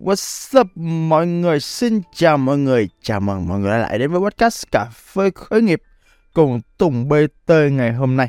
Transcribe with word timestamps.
What's 0.00 0.60
up 0.60 0.66
mọi 0.76 1.26
người, 1.26 1.60
xin 1.60 2.00
chào 2.14 2.38
mọi 2.38 2.58
người, 2.58 2.88
chào 3.02 3.20
mừng 3.20 3.48
mọi 3.48 3.60
người 3.60 3.70
đã 3.70 3.78
lại 3.78 3.98
đến 3.98 4.10
với 4.12 4.20
podcast 4.20 4.64
Cà 4.72 4.84
phê 4.84 5.30
khởi 5.34 5.62
nghiệp 5.62 5.82
cùng 6.34 6.60
Tùng 6.78 7.08
BT 7.08 7.52
ngày 7.72 7.92
hôm 7.92 8.16
nay. 8.16 8.28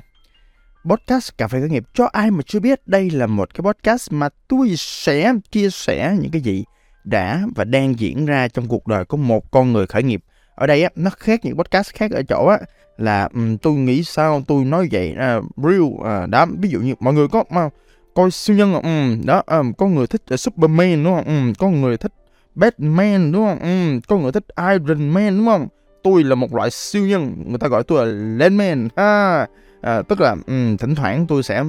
Podcast 0.90 1.38
Cà 1.38 1.48
phê 1.48 1.60
khởi 1.60 1.70
nghiệp 1.70 1.84
cho 1.94 2.10
ai 2.12 2.32
mà 2.32 2.42
chưa 2.46 2.60
biết 2.60 2.88
đây 2.88 3.10
là 3.10 3.28
một 3.28 3.54
cái 3.54 3.62
podcast 3.62 4.12
mà 4.12 4.30
tôi 4.48 4.74
sẽ 4.78 5.34
chia 5.52 5.70
sẻ 5.70 6.18
những 6.20 6.32
cái 6.32 6.42
gì 6.42 6.64
đã 7.04 7.44
và 7.56 7.64
đang 7.64 8.00
diễn 8.00 8.26
ra 8.26 8.48
trong 8.48 8.68
cuộc 8.68 8.88
đời 8.88 9.06
của 9.06 9.18
một 9.18 9.52
con 9.52 9.74
người 9.74 9.88
khởi 9.88 10.04
nghiệp. 10.04 10.24
Ở 10.56 10.68
đây 10.68 10.84
á, 10.84 10.90
nó 10.96 11.10
khác 11.10 11.46
những 11.46 11.58
podcast 11.58 11.94
khác 11.94 12.12
ở 12.12 12.24
chỗ 12.24 12.48
á 12.48 12.58
là 12.98 13.30
um, 13.34 13.58
tôi 13.58 13.74
nghĩ 13.74 14.04
sao 14.04 14.44
tôi 14.48 14.66
nói 14.66 14.88
vậy 14.92 15.12
uh, 15.12 15.46
real 15.58 15.82
à, 16.06 16.24
uh, 16.24 16.30
đó 16.30 16.46
ví 16.60 16.70
dụ 16.70 16.80
như 16.80 16.96
mọi 17.00 17.14
người 17.14 17.28
có 17.28 17.40
uh, 17.40 17.74
coi 18.18 18.32
siêu 18.32 18.58
nhân 18.58 18.74
um, 18.74 19.26
đó 19.26 19.44
ờ, 19.46 19.58
um, 19.58 19.74
có 19.74 19.88
người 19.88 20.08
thích 20.08 20.22
uh, 20.34 20.40
Superman 20.40 21.04
đúng 21.04 21.16
không? 21.16 21.26
Ừ, 21.26 21.32
um, 21.32 21.54
có 21.54 21.70
người 21.70 21.98
thích 21.98 22.14
Batman 22.56 23.32
đúng 23.32 23.46
không? 23.46 23.60
Ừ, 23.60 23.92
um, 23.92 24.00
có 24.08 24.18
người 24.18 24.32
thích 24.32 24.46
Iron 24.58 25.10
Man 25.10 25.38
đúng 25.38 25.46
không? 25.46 25.68
Tôi 26.04 26.24
là 26.24 26.36
một 26.36 26.54
loại 26.54 26.72
siêu 26.72 27.08
nhân 27.08 27.44
người 27.48 27.58
ta 27.58 27.68
gọi 27.68 27.84
tôi 27.84 28.08
là 28.08 28.14
Landman 28.14 28.88
ha. 28.96 29.48
À, 29.82 30.02
tức 30.02 30.22
là 30.22 30.36
um, 30.48 30.78
thỉnh 30.78 30.96
thoảng 30.96 31.28
tôi 31.28 31.44
sẽ 31.44 31.64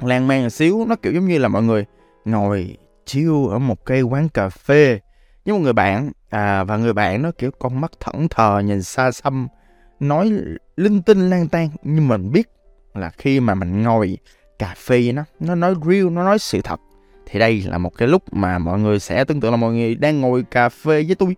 lan 0.00 0.28
man 0.28 0.42
một 0.42 0.48
xíu 0.48 0.86
nó 0.88 0.96
kiểu 0.96 1.12
giống 1.12 1.26
như 1.26 1.38
là 1.38 1.48
mọi 1.48 1.62
người 1.62 1.84
ngồi 2.24 2.76
chiêu 3.06 3.46
ở 3.46 3.58
một 3.58 3.84
cây 3.84 4.02
quán 4.02 4.28
cà 4.28 4.48
phê 4.48 5.00
với 5.44 5.54
một 5.54 5.60
người 5.60 5.72
bạn 5.72 6.12
à, 6.28 6.64
và 6.64 6.76
người 6.76 6.92
bạn 6.92 7.22
nó 7.22 7.30
kiểu 7.38 7.50
con 7.58 7.80
mắt 7.80 7.92
thẫn 8.00 8.28
thờ 8.28 8.62
nhìn 8.64 8.82
xa 8.82 9.12
xăm 9.12 9.48
nói 10.00 10.32
linh 10.76 11.02
tinh 11.02 11.30
lang 11.30 11.48
tan 11.48 11.68
nhưng 11.82 12.08
mình 12.08 12.32
biết 12.32 12.48
là 12.94 13.10
khi 13.10 13.40
mà 13.40 13.54
mình 13.54 13.82
ngồi 13.82 14.18
cà 14.60 14.74
phê 14.76 15.12
nó 15.12 15.24
nó 15.40 15.54
nói 15.54 15.74
real 15.86 16.10
nó 16.10 16.24
nói 16.24 16.38
sự 16.38 16.60
thật. 16.64 16.80
Thì 17.26 17.38
đây 17.38 17.62
là 17.66 17.78
một 17.78 17.96
cái 17.96 18.08
lúc 18.08 18.22
mà 18.32 18.58
mọi 18.58 18.78
người 18.78 18.98
sẽ 18.98 19.24
tưởng 19.24 19.40
tượng 19.40 19.50
là 19.50 19.56
mọi 19.56 19.72
người 19.72 19.94
đang 19.94 20.20
ngồi 20.20 20.42
cà 20.50 20.68
phê 20.68 21.04
với 21.06 21.14
tôi. 21.14 21.36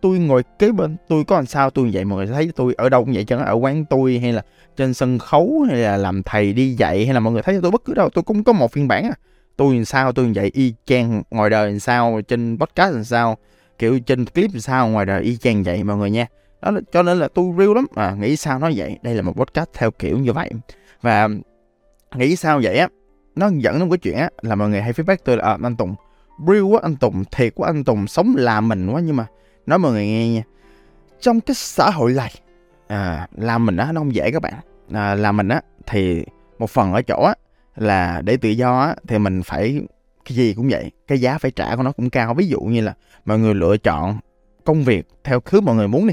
Tôi 0.00 0.18
ngồi 0.18 0.42
kế 0.58 0.72
bên 0.72 0.96
tôi 1.08 1.24
có 1.24 1.36
làm 1.36 1.46
sao 1.46 1.70
tôi 1.70 1.90
vậy? 1.92 2.04
Mọi 2.04 2.16
người 2.16 2.34
thấy 2.34 2.50
tôi 2.56 2.74
ở 2.78 2.88
đâu 2.88 3.04
cũng 3.04 3.14
vậy 3.14 3.24
chẳng 3.24 3.38
ở 3.38 3.54
quán 3.54 3.84
tôi 3.90 4.18
hay 4.18 4.32
là 4.32 4.42
trên 4.76 4.94
sân 4.94 5.18
khấu 5.18 5.66
hay 5.68 5.76
là 5.78 5.96
làm 5.96 6.22
thầy 6.22 6.52
đi 6.52 6.74
dạy 6.74 7.04
hay 7.04 7.14
là 7.14 7.20
mọi 7.20 7.32
người 7.32 7.42
thấy 7.42 7.58
tôi 7.62 7.70
bất 7.70 7.84
cứ 7.84 7.94
đâu 7.94 8.10
tôi 8.10 8.24
cũng 8.24 8.44
có 8.44 8.52
một 8.52 8.72
phiên 8.72 8.88
bản 8.88 9.04
à. 9.04 9.14
Tôi 9.56 9.74
làm 9.74 9.84
sao 9.84 10.12
tôi 10.12 10.32
vậy? 10.34 10.50
Y 10.54 10.74
chang 10.86 11.22
ngoài 11.30 11.50
đời 11.50 11.70
làm 11.70 11.80
sao? 11.80 12.20
Trên 12.28 12.58
podcast 12.60 12.94
làm 12.94 13.04
sao? 13.04 13.36
Kiểu 13.78 14.00
trên 14.00 14.24
clip 14.24 14.50
làm 14.52 14.60
sao 14.60 14.88
ngoài 14.88 15.06
đời 15.06 15.22
y 15.22 15.36
chang 15.36 15.62
vậy 15.62 15.84
mọi 15.84 15.96
người 15.96 16.10
nha. 16.10 16.26
Đó 16.62 16.70
là, 16.70 16.80
cho 16.92 17.02
nên 17.02 17.18
là 17.18 17.28
tôi 17.28 17.52
real 17.58 17.74
lắm. 17.74 17.86
À 17.94 18.16
nghĩ 18.20 18.36
sao 18.36 18.58
nói 18.58 18.72
vậy? 18.76 18.98
Đây 19.02 19.14
là 19.14 19.22
một 19.22 19.32
podcast 19.36 19.68
theo 19.72 19.90
kiểu 19.90 20.18
như 20.18 20.32
vậy. 20.32 20.50
Và 21.02 21.28
nghĩ 22.14 22.36
sao 22.36 22.60
vậy 22.62 22.78
á? 22.78 22.88
Nó 23.36 23.50
dẫn 23.56 23.78
đến 23.78 23.90
cái 23.90 23.98
chuyện 23.98 24.16
á 24.16 24.30
là 24.42 24.54
mọi 24.54 24.68
người 24.68 24.82
hay 24.82 24.92
feedback 24.92 25.16
tôi 25.24 25.36
là 25.36 25.44
à, 25.44 25.58
anh 25.62 25.76
Tùng 25.76 25.94
real 26.46 26.62
quá 26.62 26.80
anh 26.82 26.96
Tùng 26.96 27.24
thiệt 27.32 27.52
quá 27.56 27.68
anh 27.68 27.84
Tùng 27.84 28.06
sống 28.06 28.34
làm 28.38 28.68
mình 28.68 28.90
quá. 28.90 29.00
Nhưng 29.00 29.16
mà 29.16 29.26
nói 29.66 29.78
mọi 29.78 29.92
người 29.92 30.06
nghe 30.06 30.28
nha. 30.28 30.42
Trong 31.20 31.40
cái 31.40 31.54
xã 31.54 31.90
hội 31.90 32.12
này 32.12 32.34
à, 32.88 33.28
làm 33.36 33.66
mình 33.66 33.76
á 33.76 33.92
nó 33.92 34.00
không 34.00 34.14
dễ 34.14 34.30
các 34.30 34.42
bạn. 34.42 34.54
À, 34.92 35.14
làm 35.14 35.36
mình 35.36 35.48
á 35.48 35.60
thì 35.86 36.24
một 36.58 36.70
phần 36.70 36.92
ở 36.92 37.02
chỗ 37.02 37.22
á 37.22 37.34
là 37.76 38.22
để 38.24 38.36
tự 38.36 38.48
do 38.48 38.80
á 38.80 38.96
thì 39.08 39.18
mình 39.18 39.42
phải 39.42 39.80
cái 40.24 40.36
gì 40.36 40.54
cũng 40.54 40.68
vậy 40.68 40.90
cái 41.06 41.20
giá 41.20 41.38
phải 41.38 41.50
trả 41.50 41.76
của 41.76 41.82
nó 41.82 41.92
cũng 41.92 42.10
cao. 42.10 42.34
Ví 42.34 42.46
dụ 42.46 42.60
như 42.60 42.80
là 42.80 42.94
mọi 43.24 43.38
người 43.38 43.54
lựa 43.54 43.76
chọn 43.76 44.18
công 44.64 44.84
việc 44.84 45.06
theo 45.24 45.40
thứ 45.40 45.60
mọi 45.60 45.74
người 45.74 45.88
muốn 45.88 46.06
đi. 46.06 46.12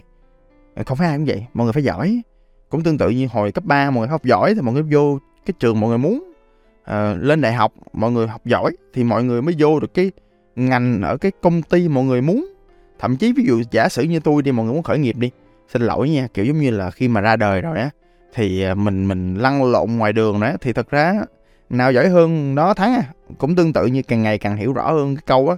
Không 0.85 0.97
phải 0.97 1.07
ai 1.07 1.17
cũng 1.17 1.25
vậy 1.25 1.45
mọi 1.53 1.65
người 1.65 1.73
phải 1.73 1.83
giỏi. 1.83 2.21
Cũng 2.69 2.83
tương 2.83 2.97
tự 2.97 3.09
như 3.09 3.27
hồi 3.31 3.51
cấp 3.51 3.63
3 3.65 3.91
mọi 3.91 3.99
người 3.99 4.07
học 4.07 4.23
giỏi 4.23 4.55
thì 4.55 4.61
mọi 4.61 4.73
người 4.73 4.83
vô 4.83 5.19
cái 5.45 5.53
trường 5.59 5.79
mọi 5.79 5.89
người 5.89 5.97
muốn 5.97 6.33
uh, 6.81 6.93
lên 7.17 7.41
đại 7.41 7.53
học 7.53 7.73
mọi 7.93 8.11
người 8.11 8.27
học 8.27 8.41
giỏi 8.45 8.71
thì 8.93 9.03
mọi 9.03 9.23
người 9.23 9.41
mới 9.41 9.55
vô 9.57 9.79
được 9.79 9.93
cái 9.93 10.11
ngành 10.55 11.01
ở 11.01 11.17
cái 11.17 11.31
công 11.41 11.61
ty 11.61 11.87
mọi 11.87 12.03
người 12.03 12.21
muốn. 12.21 12.47
Thậm 12.99 13.17
chí 13.17 13.33
ví 13.33 13.43
dụ 13.47 13.61
giả 13.71 13.89
sử 13.89 14.03
như 14.03 14.19
tôi 14.19 14.41
đi 14.41 14.51
mọi 14.51 14.65
người 14.65 14.73
muốn 14.73 14.83
khởi 14.83 14.99
nghiệp 14.99 15.17
đi 15.17 15.31
xin 15.67 15.81
lỗi 15.81 16.09
nha 16.09 16.27
kiểu 16.33 16.45
giống 16.45 16.59
như 16.59 16.71
là 16.71 16.91
khi 16.91 17.07
mà 17.07 17.21
ra 17.21 17.35
đời 17.35 17.61
rồi 17.61 17.77
á 17.77 17.89
thì 18.33 18.63
à, 18.63 18.75
mình 18.75 19.07
mình 19.07 19.35
lăn 19.35 19.71
lộn 19.71 19.91
ngoài 19.91 20.13
đường 20.13 20.39
đó 20.39 20.51
thì 20.61 20.73
thật 20.73 20.89
ra 20.89 21.13
nào 21.69 21.91
giỏi 21.91 22.09
hơn 22.09 22.55
đó 22.55 22.73
thắng 22.73 22.95
à. 22.95 23.03
cũng 23.37 23.55
tương 23.55 23.73
tự 23.73 23.85
như 23.85 24.01
càng 24.01 24.23
ngày 24.23 24.37
càng 24.37 24.57
hiểu 24.57 24.73
rõ 24.73 24.91
hơn 24.91 25.15
cái 25.15 25.23
câu 25.25 25.49
á 25.49 25.55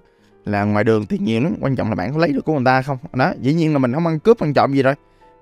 là 0.48 0.64
ngoài 0.64 0.84
đường 0.84 1.06
thì 1.06 1.18
nhiều 1.18 1.42
lắm 1.42 1.56
quan 1.62 1.76
trọng 1.76 1.90
là 1.90 1.96
bạn 1.96 2.14
có 2.14 2.18
lấy 2.18 2.34
được 2.34 2.46
của 2.46 2.54
người 2.54 2.66
ta 2.66 2.82
không? 2.82 2.98
Đó 3.14 3.34
dĩ 3.42 3.54
nhiên 3.54 3.74
là 3.74 3.80
mình 3.80 3.94
không 3.94 4.08
ăn 4.08 4.20
cướp 4.20 4.40
ăn 4.40 4.54
trộm 4.54 4.74
gì 4.74 4.84
rồi. 4.84 4.94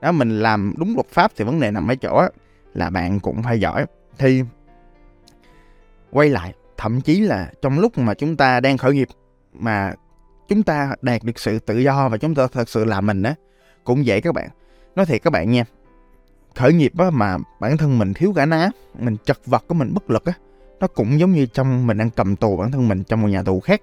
Đó 0.01 0.11
mình 0.11 0.39
làm 0.39 0.73
đúng 0.77 0.93
luật 0.95 1.07
pháp 1.09 1.31
thì 1.35 1.45
vấn 1.45 1.59
đề 1.59 1.71
nằm 1.71 1.87
ở 1.87 1.95
chỗ 1.95 2.17
á, 2.17 2.29
là 2.73 2.89
bạn 2.89 3.19
cũng 3.19 3.43
phải 3.43 3.59
giỏi 3.59 3.85
thì 4.17 4.43
quay 6.11 6.29
lại 6.29 6.53
thậm 6.77 7.01
chí 7.01 7.19
là 7.19 7.51
trong 7.61 7.79
lúc 7.79 7.97
mà 7.97 8.13
chúng 8.13 8.37
ta 8.37 8.59
đang 8.59 8.77
khởi 8.77 8.93
nghiệp 8.93 9.07
mà 9.53 9.93
chúng 10.47 10.63
ta 10.63 10.95
đạt 11.01 11.23
được 11.23 11.39
sự 11.39 11.59
tự 11.59 11.77
do 11.77 12.09
và 12.09 12.17
chúng 12.17 12.35
ta 12.35 12.47
thật 12.47 12.69
sự 12.69 12.85
làm 12.85 13.05
mình 13.05 13.23
á 13.23 13.35
cũng 13.83 14.03
vậy 14.05 14.21
các 14.21 14.33
bạn. 14.33 14.49
Nói 14.95 15.05
thiệt 15.05 15.23
các 15.23 15.33
bạn 15.33 15.51
nha 15.51 15.65
khởi 16.55 16.73
nghiệp 16.73 16.91
á 16.97 17.09
mà 17.09 17.37
bản 17.59 17.77
thân 17.77 17.99
mình 17.99 18.13
thiếu 18.13 18.33
cả 18.35 18.45
ná 18.45 18.69
mình 18.99 19.15
chật 19.25 19.45
vật 19.45 19.63
của 19.67 19.73
mình 19.73 19.93
bất 19.93 20.09
lực 20.09 20.25
á 20.25 20.33
nó 20.79 20.87
cũng 20.87 21.19
giống 21.19 21.31
như 21.31 21.45
trong 21.45 21.87
mình 21.87 21.97
đang 21.97 22.09
cầm 22.09 22.35
tù 22.35 22.57
bản 22.57 22.71
thân 22.71 22.87
mình 22.87 23.03
trong 23.03 23.21
một 23.21 23.27
nhà 23.27 23.43
tù 23.43 23.59
khác. 23.59 23.81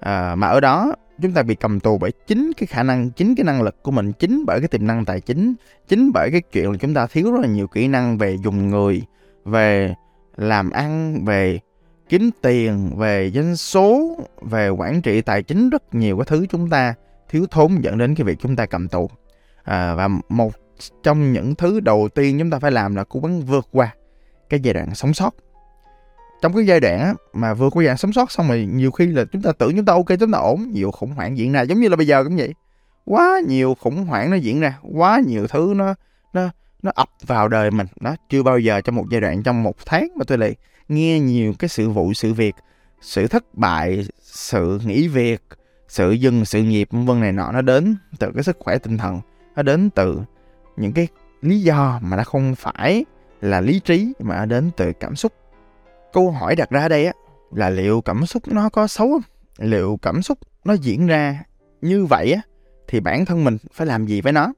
À, 0.00 0.34
mà 0.34 0.46
ở 0.46 0.60
đó 0.60 0.94
chúng 1.22 1.32
ta 1.32 1.42
bị 1.42 1.54
cầm 1.54 1.80
tù 1.80 1.98
bởi 1.98 2.12
chính 2.26 2.52
cái 2.56 2.66
khả 2.66 2.82
năng 2.82 3.10
chính 3.10 3.34
cái 3.34 3.44
năng 3.44 3.62
lực 3.62 3.82
của 3.82 3.90
mình 3.90 4.12
chính 4.12 4.44
bởi 4.46 4.60
cái 4.60 4.68
tiềm 4.68 4.86
năng 4.86 5.04
tài 5.04 5.20
chính 5.20 5.54
chính 5.88 6.12
bởi 6.12 6.30
cái 6.30 6.40
chuyện 6.40 6.70
là 6.70 6.76
chúng 6.80 6.94
ta 6.94 7.06
thiếu 7.06 7.32
rất 7.32 7.40
là 7.40 7.48
nhiều 7.48 7.66
kỹ 7.66 7.88
năng 7.88 8.18
về 8.18 8.36
dùng 8.44 8.70
người 8.70 9.02
về 9.44 9.94
làm 10.36 10.70
ăn 10.70 11.24
về 11.24 11.60
kiếm 12.08 12.30
tiền 12.42 12.90
về 12.96 13.30
doanh 13.30 13.56
số 13.56 14.16
về 14.40 14.68
quản 14.68 15.02
trị 15.02 15.20
tài 15.20 15.42
chính 15.42 15.70
rất 15.70 15.94
nhiều 15.94 16.16
cái 16.16 16.24
thứ 16.28 16.46
chúng 16.50 16.70
ta 16.70 16.94
thiếu 17.28 17.46
thốn 17.50 17.80
dẫn 17.80 17.98
đến 17.98 18.14
cái 18.14 18.24
việc 18.24 18.38
chúng 18.40 18.56
ta 18.56 18.66
cầm 18.66 18.88
tù. 18.88 19.10
À, 19.62 19.94
và 19.94 20.08
một 20.28 20.52
trong 21.02 21.32
những 21.32 21.54
thứ 21.54 21.80
đầu 21.80 22.08
tiên 22.14 22.38
chúng 22.38 22.50
ta 22.50 22.58
phải 22.58 22.70
làm 22.70 22.94
là 22.94 23.04
cố 23.04 23.20
gắng 23.20 23.40
vượt 23.40 23.68
qua 23.72 23.94
cái 24.48 24.60
giai 24.60 24.74
đoạn 24.74 24.94
sống 24.94 25.14
sót. 25.14 25.34
Trong 26.42 26.52
cái 26.54 26.66
giai 26.66 26.80
đoạn 26.80 27.00
á, 27.00 27.14
mà 27.32 27.54
vượt 27.54 27.70
qua 27.70 27.82
giai 27.82 27.86
đoạn 27.86 27.96
sống 27.96 28.12
sót 28.12 28.32
xong 28.32 28.48
rồi 28.48 28.68
nhiều 28.72 28.90
khi 28.90 29.06
là 29.06 29.24
chúng 29.32 29.42
ta 29.42 29.52
tưởng 29.58 29.76
chúng 29.76 29.84
ta 29.84 29.92
ok 29.92 30.06
chúng 30.20 30.32
ta 30.32 30.38
ổn 30.38 30.70
nhiều 30.70 30.90
khủng 30.90 31.14
hoảng 31.14 31.38
diễn 31.38 31.52
ra 31.52 31.62
giống 31.62 31.80
như 31.80 31.88
là 31.88 31.96
bây 31.96 32.06
giờ 32.06 32.24
cũng 32.24 32.36
vậy. 32.36 32.54
Quá 33.04 33.40
nhiều 33.48 33.76
khủng 33.80 34.04
hoảng 34.04 34.30
nó 34.30 34.36
diễn 34.36 34.60
ra 34.60 34.78
quá 34.92 35.20
nhiều 35.26 35.46
thứ 35.46 35.72
nó 35.76 35.94
nó 36.82 36.92
ập 36.94 37.08
vào 37.26 37.48
đời 37.48 37.70
mình. 37.70 37.86
Nó 38.00 38.14
chưa 38.28 38.42
bao 38.42 38.58
giờ 38.58 38.80
trong 38.80 38.94
một 38.94 39.04
giai 39.10 39.20
đoạn, 39.20 39.42
trong 39.42 39.62
một 39.62 39.76
tháng 39.86 40.08
mà 40.16 40.24
tôi 40.24 40.38
lại 40.38 40.54
nghe 40.88 41.20
nhiều 41.20 41.52
cái 41.58 41.68
sự 41.68 41.90
vụ, 41.90 42.14
sự 42.14 42.34
việc, 42.34 42.54
sự 43.00 43.26
thất 43.26 43.54
bại, 43.54 44.06
sự 44.20 44.80
nghỉ 44.84 45.08
việc, 45.08 45.42
sự 45.88 46.12
dừng 46.12 46.44
sự 46.44 46.62
nghiệp 46.62 46.88
vân 46.90 47.20
này 47.20 47.32
nọ. 47.32 47.52
Nó 47.52 47.62
đến 47.62 47.96
từ 48.18 48.30
cái 48.34 48.42
sức 48.42 48.56
khỏe 48.60 48.78
tinh 48.78 48.98
thần. 48.98 49.20
Nó 49.56 49.62
đến 49.62 49.90
từ 49.90 50.20
những 50.76 50.92
cái 50.92 51.08
lý 51.42 51.60
do 51.60 52.00
mà 52.02 52.16
nó 52.16 52.24
không 52.24 52.54
phải 52.54 53.04
là 53.40 53.60
lý 53.60 53.80
trí, 53.80 54.12
mà 54.18 54.36
nó 54.36 54.46
đến 54.46 54.70
từ 54.76 54.92
cảm 54.92 55.16
xúc. 55.16 55.32
Câu 56.12 56.30
hỏi 56.30 56.56
đặt 56.56 56.70
ra 56.70 56.88
đây 56.88 57.06
á, 57.06 57.12
là 57.50 57.70
liệu 57.70 58.00
cảm 58.00 58.26
xúc 58.26 58.42
nó 58.48 58.68
có 58.68 58.86
xấu 58.86 59.08
không? 59.08 59.22
Liệu 59.58 59.98
cảm 60.02 60.22
xúc 60.22 60.38
nó 60.64 60.74
diễn 60.74 61.06
ra 61.06 61.44
như 61.80 62.04
vậy 62.04 62.32
á, 62.32 62.42
thì 62.88 63.00
bản 63.00 63.24
thân 63.24 63.44
mình 63.44 63.58
phải 63.72 63.86
làm 63.86 64.06
gì 64.06 64.20
với 64.20 64.32
nó? 64.32 64.52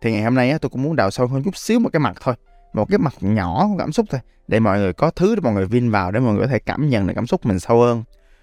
Thì 0.00 0.12
ngày 0.12 0.22
hôm 0.22 0.34
nay 0.34 0.50
á 0.50 0.58
tôi 0.58 0.70
cũng 0.70 0.82
muốn 0.82 0.96
đào 0.96 1.10
sâu 1.10 1.26
hơn 1.26 1.42
chút 1.42 1.56
xíu 1.56 1.80
một 1.80 1.88
cái 1.92 2.00
mặt 2.00 2.16
thôi. 2.20 2.34
Một 2.72 2.88
cái 2.90 2.98
mặt 2.98 3.14
nhỏ 3.20 3.68
của 3.72 3.78
cảm 3.78 3.92
xúc 3.92 4.06
thôi 4.10 4.20
để 4.48 4.60
mọi 4.60 4.78
người 4.78 4.92
có 4.92 5.10
thứ 5.10 5.34
để 5.34 5.40
mọi 5.40 5.52
người 5.52 5.66
vin 5.66 5.90
vào 5.90 6.10
để 6.10 6.20
mọi 6.20 6.34
người 6.34 6.42
có 6.42 6.46
thể 6.46 6.58
cảm 6.58 6.88
nhận 6.88 7.06
được 7.06 7.12
cảm 7.16 7.26
xúc 7.26 7.46
mình 7.46 7.60
sâu 7.60 7.80
hơn. 7.80 8.02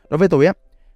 Đối 0.09 0.17
với 0.17 0.27
tôi 0.27 0.45
á 0.45 0.53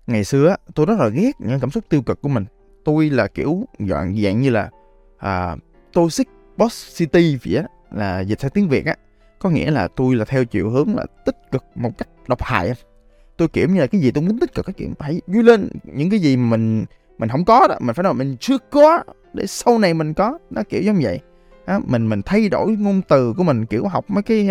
ngày 0.08 0.24
xưa 0.24 0.48
á 0.48 0.58
tôi 0.76 0.86
rất 0.86 1.00
là 1.00 1.08
ghét 1.08 1.32
những 1.40 1.60
cảm 1.60 1.72
xúc 1.72 1.84
tiêu 1.90 2.02
cực 2.02 2.22
của 2.22 2.30
mình. 2.30 2.46
Tôi 2.86 3.10
là 3.10 3.28
kiểu 3.28 3.66
dạng 3.80 4.22
dạng 4.24 4.42
như 4.42 4.50
là 4.50 4.70
à, 5.18 5.56
toxic 5.94 6.28
positivity 6.58 7.38
vậy 7.44 7.56
á 7.56 7.68
là 7.92 8.20
dịch 8.20 8.40
sang 8.40 8.52
tiếng 8.52 8.70
việt 8.70 8.86
á. 8.86 8.96
Có 9.40 9.50
nghĩa 9.50 9.72
là 9.72 9.88
tôi 9.96 10.16
là 10.16 10.26
theo 10.26 10.46
chiều 10.46 10.70
hướng 10.70 10.96
là 10.96 11.06
tích 11.26 11.36
cực 11.52 11.64
một 11.76 11.92
cách 11.98 12.08
độc 12.28 12.44
hại 12.44 12.74
tôi 13.40 13.48
kiểu 13.48 13.68
như 13.70 13.80
là 13.80 13.88
cái 13.88 14.02
gì 14.02 14.12
tôi 14.12 14.24
muốn 14.24 14.40
tích 14.40 14.54
cực 14.56 14.66
cái 14.66 14.74
chuyện 14.78 14.94
phải 15.00 15.22
vui 15.28 15.44
lên 15.44 15.70
những 15.84 16.10
cái 16.10 16.20
gì 16.20 16.38
mình 16.38 16.86
mình 17.18 17.30
không 17.30 17.46
có 17.46 17.68
đó 17.68 17.76
mình 17.80 17.96
phải 17.96 18.04
nói 18.04 18.14
mình 18.14 18.38
chưa 18.40 18.58
có 18.58 19.04
để 19.34 19.48
sau 19.48 19.80
này 19.80 19.94
mình 19.94 20.14
có. 20.14 20.38
Nó 20.50 20.64
kiểu 20.70 20.82
giống 20.82 21.00
vậy. 21.02 21.20
À, 21.66 21.80
mình 21.88 22.10
mình 22.10 22.22
thay 22.22 22.50
đổi 22.50 22.72
ngôn 22.72 23.02
từ 23.02 23.34
của 23.38 23.44
mình 23.44 23.66
kiểu 23.66 23.88
học 23.88 24.06
mấy 24.08 24.24
cái 24.24 24.50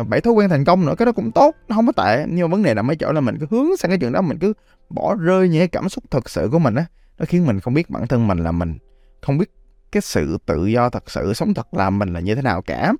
uh, 0.00 0.08
bảy 0.08 0.20
thói 0.20 0.32
quen 0.32 0.48
thành 0.48 0.64
công 0.64 0.86
nữa 0.86 0.94
cái 0.98 1.06
đó 1.06 1.12
cũng 1.12 1.30
tốt 1.30 1.54
nó 1.68 1.76
không 1.76 1.86
có 1.86 1.92
tệ. 1.92 2.26
Nhưng 2.28 2.48
mà 2.48 2.52
vấn 2.52 2.62
đề 2.62 2.74
là 2.74 2.82
mấy 2.82 2.96
chỗ 2.96 3.12
là 3.12 3.20
mình 3.20 3.36
cứ 3.40 3.46
hướng 3.50 3.76
sang 3.76 3.90
cái 3.90 3.98
chuyện 3.98 4.12
đó 4.12 4.20
mình 4.20 4.38
cứ 4.38 4.52
bỏ 4.90 5.14
rơi 5.14 5.48
những 5.48 5.60
cái 5.60 5.68
cảm 5.68 5.88
xúc 5.88 6.04
thật 6.10 6.30
sự 6.30 6.48
của 6.52 6.58
mình 6.58 6.74
á 6.74 6.84
nó 7.18 7.24
khiến 7.28 7.46
mình 7.46 7.60
không 7.60 7.74
biết 7.74 7.90
bản 7.90 8.06
thân 8.06 8.26
mình 8.26 8.38
là 8.38 8.52
mình 8.52 8.78
không 9.22 9.38
biết 9.38 9.50
cái 9.92 10.00
sự 10.00 10.38
tự 10.46 10.66
do 10.66 10.90
thật 10.90 11.10
sự 11.10 11.34
sống 11.34 11.54
thật 11.54 11.74
là 11.74 11.90
mình 11.90 12.12
là 12.12 12.20
như 12.20 12.34
thế 12.34 12.42
nào 12.42 12.62
cả. 12.62 12.92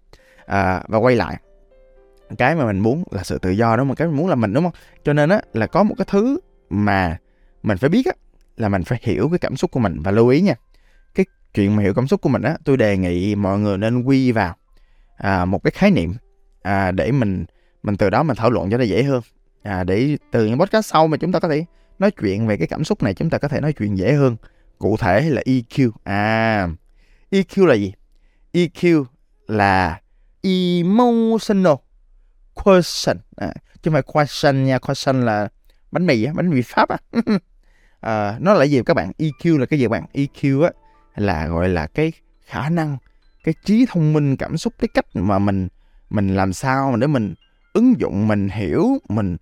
À, 0.47 0.83
và 0.89 0.99
quay 0.99 1.17
lại. 1.17 1.37
Cái 2.39 2.55
mà 2.55 2.67
mình 2.67 2.79
muốn 2.79 3.05
là 3.11 3.23
sự 3.23 3.39
tự 3.39 3.51
do 3.51 3.77
đúng 3.77 3.89
không? 3.89 3.97
Cái 3.97 4.09
mình 4.09 4.17
muốn 4.17 4.29
là 4.29 4.35
mình 4.35 4.53
đúng 4.53 4.65
không? 4.65 4.73
Cho 5.05 5.13
nên 5.13 5.29
á 5.29 5.41
là 5.53 5.67
có 5.67 5.83
một 5.83 5.95
cái 5.99 6.07
thứ 6.11 6.39
mà 6.71 7.19
mình 7.63 7.79
phải 7.79 7.91
biết 7.91 8.07
á 8.07 8.13
là 8.57 8.69
mình 8.69 8.85
phải 8.85 8.99
hiểu 9.03 9.29
cái 9.29 9.39
cảm 9.39 9.57
xúc 9.57 9.71
của 9.71 9.81
mình 9.81 10.01
và 10.01 10.11
lưu 10.11 10.29
ý 10.29 10.41
nha 10.41 10.55
chuyện 11.55 11.77
mà 11.77 11.83
hiểu 11.83 11.95
cảm 11.95 12.07
xúc 12.07 12.21
của 12.21 12.29
mình 12.29 12.43
á 12.43 12.57
tôi 12.65 12.77
đề 12.77 12.97
nghị 12.97 13.35
mọi 13.35 13.59
người 13.59 13.79
nên 13.79 14.03
quy 14.03 14.33
vào 14.33 14.57
à, 15.17 15.45
một 15.45 15.63
cái 15.65 15.71
khái 15.71 15.91
niệm 15.91 16.15
à, 16.63 16.91
để 16.91 17.13
mình 17.13 17.45
mình 17.83 17.97
từ 17.97 18.11
đó 18.11 18.23
mình 18.23 18.37
thảo 18.37 18.51
luận 18.51 18.71
cho 18.71 18.77
nó 18.79 18.85
dễ 18.85 19.03
hơn. 19.03 19.23
À, 19.63 19.85
để 19.85 20.17
từ 20.31 20.47
những 20.47 20.59
podcast 20.59 20.87
sau 20.87 21.07
mà 21.07 21.17
chúng 21.17 21.33
ta 21.33 21.39
có 21.41 21.49
thể 21.49 21.65
nói 21.99 22.11
chuyện 22.11 22.47
về 22.47 22.57
cái 22.57 22.67
cảm 22.67 22.85
xúc 22.85 23.03
này 23.03 23.15
chúng 23.15 23.31
ta 23.31 23.39
có 23.39 23.49
thể 23.49 23.61
nói 23.61 23.73
chuyện 23.73 23.99
dễ 23.99 24.13
hơn. 24.13 24.37
Cụ 24.79 24.97
thể 24.97 25.21
là 25.21 25.43
EQ 25.47 25.91
à 26.05 26.69
EQ 27.31 27.67
là 27.67 27.75
gì? 27.75 27.93
EQ 28.53 29.05
là 29.47 30.01
emotional 30.43 31.75
question, 32.55 33.17
à, 33.37 33.55
chứ 33.83 33.91
không 33.91 33.93
phải 33.93 34.03
question 34.03 34.65
nha 34.65 34.79
question 34.79 35.23
là 35.23 35.49
bánh 35.93 36.07
mì 36.07 36.25
á 36.25 36.33
bánh 36.37 36.51
mì 36.51 36.63
pháp 36.63 36.89
á. 36.89 36.97
À, 38.01 38.37
nó 38.41 38.55
là 38.55 38.65
gì 38.65 38.83
các 38.87 38.95
bạn? 38.95 39.13
EQ 39.19 39.59
là 39.59 39.67
cái 39.67 39.79
gì 39.79 39.85
các 39.85 39.91
bạn? 39.91 40.05
EQ 40.13 40.63
á 40.63 40.71
là, 41.17 41.47
gọi 41.47 41.69
là, 41.69 41.87
cái 41.87 42.13
khả 42.47 42.69
năng, 42.69 42.97
cái 43.45 43.55
trí 43.65 43.87
thông 43.89 44.13
minh, 44.13 44.37
cảm 44.37 44.57
xúc, 44.57 44.73
cái 44.79 44.89
cách 44.95 45.07
mà 45.15 45.39
mình 45.39 45.69
mình 46.11 46.37
làm 46.37 46.53
sao 46.53 46.97
để 46.97 47.07
mình 47.07 47.35
ứng 47.73 48.01
dụng, 48.01 48.29
mình 48.29 48.49
hiểu, 48.49 48.89
mình 49.09 49.37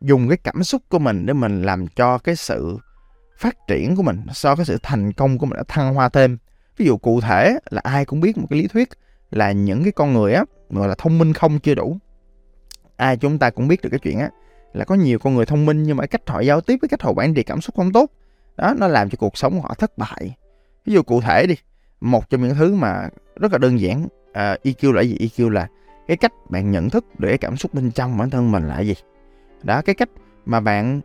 dùng 0.00 0.28
cái 0.28 0.36
cảm 0.36 0.64
xúc 0.64 0.82
của 0.88 0.98
mình 0.98 1.26
để 1.26 1.32
mình 1.32 1.62
làm 1.62 1.86
cho 1.86 2.18
cái 2.18 2.36
sự 2.36 2.78
phát 3.38 3.56
triển 3.68 3.96
của 3.96 4.02
mình, 4.02 4.20
so 4.32 4.56
cái 4.56 4.64
sự 4.64 4.78
thành 4.82 5.12
công 5.12 5.38
của 5.38 5.46
mình 5.46 5.56
đã 5.56 5.62
thăng 5.68 5.94
hoa 5.94 6.08
thêm. 6.08 6.38
Ví 6.76 6.86
dụ 6.86 6.96
cụ 6.96 7.20
thể 7.20 7.58
là 7.70 7.80
ai 7.84 8.04
cũng 8.04 8.20
biết 8.20 8.38
một 8.38 8.46
cái 8.50 8.58
lý 8.58 8.68
thuyết 8.68 8.88
là 9.30 9.52
những 9.52 9.82
cái 9.82 9.92
con 9.92 10.12
người 10.12 10.32
á, 10.32 10.44
gọi 10.70 10.88
là 10.88 10.94
thông 10.98 11.18
minh 11.18 11.32
không 11.32 11.58
chưa 11.58 11.74
đủ. 11.74 11.98
Ai 12.96 13.16
chúng 13.16 13.38
ta 13.38 13.50
cũng 13.50 13.68
biết 13.68 13.82
được 13.82 13.90
cái 13.90 13.98
chuyện 13.98 14.18
á, 14.18 14.30
là 14.72 14.84
có 14.84 14.94
nhiều 14.94 15.18
con 15.18 15.34
người 15.34 15.46
thông 15.46 15.66
minh 15.66 15.82
nhưng 15.82 15.96
mà 15.96 16.06
cách 16.06 16.22
họ 16.26 16.40
giao 16.40 16.60
tiếp 16.60 16.78
với 16.82 16.88
cách 16.88 17.02
họ 17.02 17.12
quản 17.16 17.34
trị 17.34 17.42
cảm 17.42 17.60
xúc 17.60 17.76
không 17.76 17.92
tốt. 17.92 18.10
Đó, 18.56 18.74
nó 18.78 18.88
làm 18.88 19.10
cho 19.10 19.16
cuộc 19.16 19.38
sống 19.38 19.54
của 19.54 19.68
họ 19.68 19.74
thất 19.74 19.98
bại 19.98 20.36
ví 20.86 20.92
dụ 20.92 21.02
cụ 21.02 21.20
thể 21.20 21.46
đi 21.46 21.54
một 22.00 22.30
trong 22.30 22.42
những 22.42 22.54
thứ 22.54 22.74
mà 22.74 23.08
rất 23.36 23.52
là 23.52 23.58
đơn 23.58 23.80
giản 23.80 24.06
à, 24.32 24.56
EQ 24.64 24.92
là 24.92 25.02
gì? 25.02 25.16
EQ 25.18 25.50
là 25.50 25.68
cái 26.08 26.16
cách 26.16 26.32
bạn 26.50 26.70
nhận 26.70 26.90
thức 26.90 27.04
được 27.18 27.28
cái 27.28 27.38
cảm 27.38 27.56
xúc 27.56 27.74
bên 27.74 27.90
trong 27.90 28.18
bản 28.18 28.30
thân 28.30 28.52
mình 28.52 28.68
là 28.68 28.80
gì? 28.80 28.94
Đó 29.62 29.82
cái 29.82 29.94
cách 29.94 30.08
mà 30.46 30.60
bạn 30.60 31.00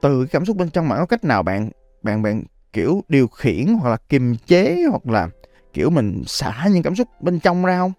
từ 0.00 0.24
cái 0.24 0.30
cảm 0.32 0.44
xúc 0.44 0.56
bên 0.56 0.70
trong 0.70 0.88
bạn 0.88 0.98
có 0.98 1.06
cách 1.06 1.24
nào 1.24 1.42
bạn 1.42 1.70
bạn 2.02 2.22
bạn 2.22 2.42
kiểu 2.72 3.04
điều 3.08 3.28
khiển 3.28 3.66
hoặc 3.66 3.90
là 3.90 3.96
kiềm 4.08 4.36
chế 4.46 4.84
hoặc 4.90 5.06
là 5.06 5.28
kiểu 5.72 5.90
mình 5.90 6.22
xả 6.26 6.68
những 6.72 6.82
cảm 6.82 6.94
xúc 6.94 7.08
bên 7.20 7.40
trong 7.40 7.64
ra 7.64 7.78
không? 7.78 7.92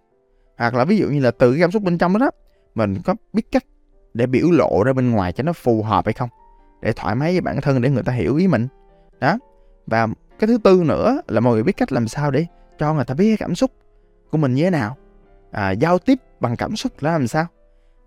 Hoặc 0.58 0.74
là 0.74 0.86
ví 0.86 0.98
dụ 0.98 1.08
như 1.08 1.20
là 1.20 1.32
từ 1.32 1.52
cái 1.52 1.62
cảm 1.62 1.72
xúc 1.72 1.84
bên 1.84 1.98
trong 1.98 2.14
đó, 2.14 2.20
đó 2.20 2.32
mình 2.76 2.98
có 3.06 3.16
biết 3.34 3.52
cách 3.52 3.64
để 4.14 4.26
biểu 4.26 4.52
lộ 4.52 4.84
ra 4.84 4.94
bên 4.94 5.12
ngoài 5.12 5.34
cho 5.34 5.44
nó 5.44 5.54
phù 5.54 5.84
hợp 5.84 6.06
hay 6.06 6.14
không? 6.14 6.30
Để 6.82 6.94
thoải 6.94 7.16
mái 7.16 7.32
với 7.32 7.42
bản 7.42 7.62
thân 7.62 7.82
để 7.82 7.90
người 7.90 8.04
ta 8.04 8.14
hiểu 8.14 8.36
ý 8.36 8.48
mình. 8.48 8.68
Đó 9.20 9.38
và 9.88 10.08
cái 10.40 10.48
thứ 10.48 10.58
tư 10.64 10.84
nữa 10.86 11.22
là 11.28 11.40
mọi 11.40 11.54
người 11.54 11.64
biết 11.64 11.78
cách 11.78 11.92
làm 11.92 12.08
sao 12.08 12.32
để 12.32 12.46
cho 12.80 12.94
người 12.94 13.06
ta 13.06 13.14
biết 13.14 13.30
cái 13.30 13.38
cảm 13.38 13.56
xúc 13.56 13.72
của 14.32 14.38
mình 14.38 14.54
như 14.54 14.64
thế 14.64 14.70
nào. 14.70 14.98
À, 15.52 15.72
giao 15.72 16.00
tiếp 16.00 16.20
bằng 16.40 16.56
cảm 16.56 16.76
xúc 16.76 16.92
là 17.00 17.12
làm 17.12 17.28
sao? 17.28 17.46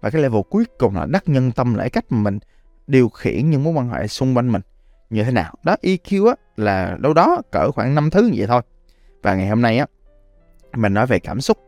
Và 0.00 0.10
cái 0.10 0.22
level 0.22 0.40
cuối 0.50 0.64
cùng 0.78 0.96
là 0.96 1.06
đắc 1.06 1.22
nhân 1.26 1.52
tâm 1.52 1.74
lại 1.74 1.90
cách 1.90 2.04
mà 2.10 2.18
mình 2.18 2.38
điều 2.86 3.08
khiển 3.08 3.50
những 3.50 3.64
mối 3.64 3.72
quan 3.72 3.90
hệ 3.90 4.06
xung 4.06 4.36
quanh 4.36 4.52
mình 4.52 4.62
như 5.10 5.24
thế 5.24 5.30
nào. 5.30 5.54
Đó 5.62 5.76
EQ 5.82 6.28
á 6.28 6.34
là 6.56 6.96
đâu 7.00 7.14
đó 7.14 7.42
cỡ 7.52 7.70
khoảng 7.70 7.94
5 7.94 8.10
thứ 8.10 8.22
như 8.22 8.34
vậy 8.36 8.46
thôi. 8.46 8.62
Và 9.22 9.34
ngày 9.34 9.48
hôm 9.48 9.62
nay 9.62 9.78
á 9.78 9.86
mình 10.76 10.94
nói 10.94 11.06
về 11.06 11.18
cảm 11.18 11.40
xúc. 11.40 11.58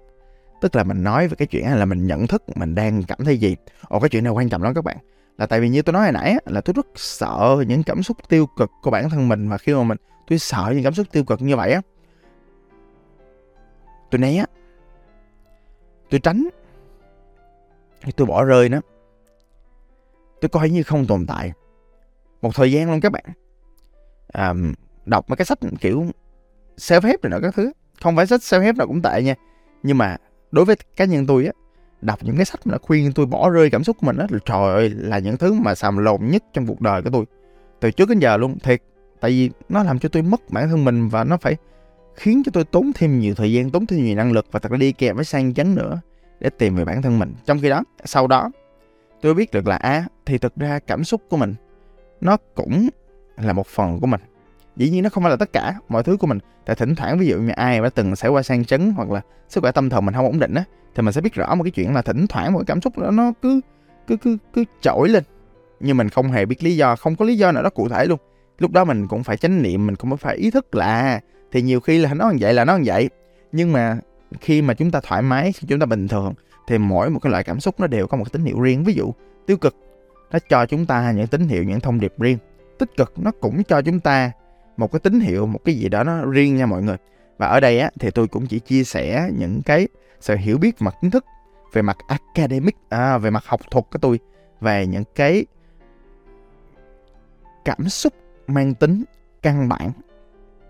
Tức 0.61 0.76
là 0.76 0.85
mình 0.85 1.03
nói 1.03 1.29
về 1.29 1.37
cái 1.38 1.47
chuyện 1.47 1.64
là 1.64 1.85
mình 1.85 2.06
nhận 2.06 2.26
thức 2.26 2.43
mình 2.55 2.75
đang 2.75 3.03
cảm 3.03 3.25
thấy 3.25 3.38
gì. 3.38 3.56
Ồ 3.88 4.00
cái 4.00 4.08
chuyện 4.08 4.25
này 4.25 4.32
quan 4.32 4.49
trọng 4.49 4.62
lắm 4.62 4.75
các 4.75 4.85
bạn 4.85 4.97
là 5.38 5.46
tại 5.46 5.60
vì 5.60 5.68
như 5.68 5.82
tôi 5.82 5.92
nói 5.92 6.02
hồi 6.02 6.12
nãy 6.12 6.30
á, 6.30 6.38
là 6.46 6.60
tôi 6.60 6.74
rất 6.76 6.86
sợ 6.94 7.64
những 7.68 7.82
cảm 7.82 8.02
xúc 8.02 8.16
tiêu 8.28 8.46
cực 8.46 8.70
của 8.82 8.90
bản 8.90 9.10
thân 9.10 9.28
mình 9.28 9.48
và 9.48 9.58
khi 9.58 9.74
mà 9.74 9.82
mình 9.82 9.98
tôi 10.28 10.38
sợ 10.38 10.72
những 10.74 10.84
cảm 10.84 10.94
xúc 10.94 11.06
tiêu 11.12 11.24
cực 11.24 11.42
như 11.42 11.56
vậy 11.56 11.72
á. 11.72 11.80
Tôi 14.10 14.18
né 14.18 14.44
tôi 16.10 16.20
tránh. 16.20 16.48
Tôi 18.16 18.26
bỏ 18.26 18.44
rơi 18.44 18.68
nó. 18.68 18.80
Tôi 20.40 20.48
coi 20.48 20.70
như 20.70 20.82
không 20.82 21.06
tồn 21.06 21.26
tại. 21.26 21.52
Một 22.42 22.54
thời 22.54 22.72
gian 22.72 22.90
luôn 22.90 23.00
các 23.00 23.12
bạn. 23.12 23.24
À, 24.28 24.54
đọc 25.04 25.30
mấy 25.30 25.36
cái 25.36 25.44
sách 25.44 25.58
kiểu 25.80 26.06
self 26.76 27.00
help 27.00 27.22
rồi 27.22 27.30
nọ 27.30 27.38
các 27.42 27.54
thứ. 27.54 27.72
Không 28.02 28.16
phải 28.16 28.26
sách 28.26 28.40
self 28.40 28.60
help 28.60 28.76
nào 28.76 28.86
cũng 28.86 29.02
tệ 29.02 29.22
nha. 29.22 29.34
Nhưng 29.82 29.98
mà 29.98 30.16
đối 30.50 30.64
với 30.64 30.76
cá 30.96 31.04
nhân 31.04 31.26
tôi 31.26 31.46
á 31.46 31.52
đọc 32.00 32.19
những 32.22 32.37
cái 32.37 32.44
sách 32.44 32.60
mà 32.64 32.72
nó 32.72 32.78
khuyên 32.82 33.12
tôi 33.12 33.26
bỏ 33.26 33.50
rơi 33.50 33.70
cảm 33.70 33.84
xúc 33.84 33.96
của 34.00 34.06
mình 34.06 34.16
á 34.16 34.26
trời 34.44 34.75
ơi, 34.75 34.90
là 34.90 35.19
những 35.19 35.37
thứ 35.37 35.52
mà 35.52 35.75
xàm 35.75 35.96
lồn 35.96 36.20
nhất 36.22 36.44
trong 36.52 36.66
cuộc 36.66 36.81
đời 36.81 37.02
của 37.02 37.10
tôi. 37.10 37.25
Từ 37.81 37.90
trước 37.90 38.08
đến 38.08 38.19
giờ 38.19 38.37
luôn, 38.37 38.58
thiệt, 38.58 38.82
tại 39.20 39.31
vì 39.31 39.50
nó 39.69 39.82
làm 39.82 39.98
cho 39.98 40.08
tôi 40.08 40.22
mất 40.22 40.50
bản 40.50 40.69
thân 40.69 40.84
mình 40.84 41.08
và 41.08 41.25
nó 41.25 41.37
phải 41.37 41.56
khiến 42.14 42.43
cho 42.44 42.50
tôi 42.52 42.64
tốn 42.64 42.93
thêm 42.94 43.20
nhiều 43.20 43.34
thời 43.34 43.52
gian, 43.52 43.70
tốn 43.70 43.87
thêm 43.87 44.04
nhiều 44.04 44.16
năng 44.16 44.32
lực 44.32 44.46
và 44.52 44.60
thật 44.60 44.72
ra 44.72 44.78
đi 44.78 44.93
kèm 44.93 45.16
với 45.16 45.25
sang 45.25 45.54
chấn 45.54 45.75
nữa 45.75 46.00
để 46.40 46.50
tìm 46.50 46.76
về 46.76 46.84
bản 46.84 47.02
thân 47.02 47.19
mình. 47.19 47.34
Trong 47.46 47.60
khi 47.60 47.69
đó, 47.69 47.84
sau 48.04 48.26
đó, 48.26 48.50
tôi 49.22 49.34
biết 49.34 49.50
được 49.52 49.66
là 49.66 49.76
à 49.76 50.04
thì 50.26 50.38
thực 50.38 50.56
ra 50.56 50.78
cảm 50.78 51.04
xúc 51.04 51.22
của 51.28 51.37
mình, 51.37 51.54
nó 52.20 52.37
cũng 52.54 52.88
là 53.37 53.52
một 53.52 53.66
phần 53.66 54.00
của 54.00 54.06
mình. 54.06 54.20
Dĩ 54.76 54.90
nhiên 54.90 55.02
nó 55.02 55.08
không 55.08 55.22
phải 55.22 55.31
là 55.31 55.37
tất 55.37 55.52
cả, 55.52 55.75
mọi 55.88 56.02
thứ 56.02 56.16
của 56.16 56.26
mình. 56.26 56.38
Tại 56.66 56.76
thỉnh 56.76 56.94
thoảng 56.94 57.19
ví 57.19 57.26
dụ 57.26 57.38
như 57.38 57.50
ai 57.50 57.81
đã 57.81 57.88
từng 57.88 58.16
xảy 58.16 58.31
qua 58.31 58.43
sang 58.43 58.64
chấn 58.64 58.90
hoặc 58.96 59.10
là 59.10 59.20
sức 59.48 59.60
khỏe 59.60 59.72
tâm 59.72 59.90
thần 59.90 60.06
mình 60.06 60.14
không 60.14 60.26
ổn 60.26 60.38
định 60.38 60.54
á 60.54 60.64
thì 60.96 61.02
mình 61.02 61.12
sẽ 61.12 61.20
biết 61.20 61.34
rõ 61.34 61.54
một 61.54 61.64
cái 61.64 61.70
chuyện 61.70 61.94
là 61.94 62.02
thỉnh 62.02 62.26
thoảng 62.26 62.52
một 62.52 62.58
cái 62.58 62.64
cảm 62.66 62.81
xúc 62.81 62.98
đó 62.98 63.10
nó 63.10 63.32
cứ 63.43 63.60
cứ 64.06 64.16
cứ 64.16 64.37
cứ 64.52 64.64
trỗi 64.81 65.08
lên. 65.08 65.22
Nhưng 65.81 65.96
mình 65.96 66.08
không 66.08 66.31
hề 66.31 66.46
biết 66.46 66.62
lý 66.62 66.76
do, 66.76 66.96
không 66.96 67.16
có 67.16 67.25
lý 67.25 67.38
do 67.38 67.52
nào 67.52 67.62
đó 67.62 67.70
cụ 67.70 67.88
thể 67.88 68.06
luôn. 68.06 68.19
Lúc 68.58 68.70
đó 68.70 68.84
mình 68.84 69.08
cũng 69.08 69.22
phải 69.22 69.37
chánh 69.37 69.62
niệm, 69.62 69.87
mình 69.87 69.96
cũng 69.96 70.16
phải 70.16 70.37
ý 70.37 70.50
thức 70.50 70.75
là, 70.75 71.20
thì 71.52 71.62
nhiều 71.62 71.81
khi 71.81 71.98
là 71.98 72.14
nó 72.14 72.31
như 72.31 72.37
vậy 72.40 72.54
là 72.54 72.64
nó 72.64 72.76
như 72.76 72.82
vậy. 72.87 73.10
Nhưng 73.52 73.72
mà 73.72 73.98
khi 74.40 74.62
mà 74.62 74.75
chúng 74.75 74.90
ta 74.90 75.00
thoải 75.00 75.22
mái, 75.22 75.52
khi 75.52 75.66
chúng 75.69 75.81
ta 75.81 75.87
bình 75.87 76.08
thường, 76.08 76.34
thì 76.69 76.78
mỗi 76.78 77.10
một 77.10 77.19
cái 77.22 77.31
loại 77.31 77.44
cảm 77.44 77.60
xúc 77.60 77.81
nó 77.81 77.87
đều 77.87 78.06
có 78.06 78.16
một 78.16 78.32
tín 78.32 78.44
hiệu 78.44 78.60
riêng. 78.60 78.84
Ví 78.84 78.94
dụ, 78.94 79.14
tiêu 79.46 79.56
cực, 79.56 79.76
nó 80.31 80.38
cho 80.48 80.66
chúng 80.66 80.87
ta 80.87 81.12
những 81.12 81.26
tín 81.26 81.48
hiệu, 81.48 81.64
những 81.64 81.81
thông 81.81 82.00
điệp 82.00 82.12
riêng. 82.19 82.38
Tích 82.78 82.96
cực, 82.96 83.12
nó 83.16 83.31
cũng 83.40 83.64
cho 83.64 83.82
chúng 83.82 84.00
ta 84.00 84.31
một 84.76 84.93
cái 84.93 85.00
tín 85.00 85.20
hiệu, 85.20 85.46
một 85.46 85.60
cái 85.64 85.75
gì 85.75 85.88
đó 85.88 86.04
nó 86.04 86.25
riêng 86.25 86.56
nha 86.56 86.66
mọi 86.66 86.82
người. 86.82 86.96
Và 87.38 87.46
ở 87.46 87.60
đây 87.60 87.78
á, 87.78 87.90
thì 88.00 88.10
tôi 88.10 88.28
cũng 88.28 88.46
chỉ 88.46 88.58
chia 88.58 88.84
sẻ 88.84 89.31
những 89.38 89.62
cái 89.62 89.88
sự 90.26 90.37
hiểu 90.37 90.58
biết 90.58 90.82
mặt 90.82 90.94
kiến 91.02 91.11
thức 91.11 91.25
về 91.73 91.82
mặt 91.82 91.96
academic 92.08 92.76
à, 92.88 93.19
về 93.19 93.31
mặt 93.31 93.44
học 93.46 93.61
thuật 93.70 93.84
của 93.93 93.99
tôi 93.99 94.19
về 94.61 94.87
những 94.87 95.05
cái 95.14 95.46
cảm 97.64 97.88
xúc 97.88 98.12
mang 98.46 98.75
tính 98.75 99.05
căn 99.43 99.69
bản 99.69 99.93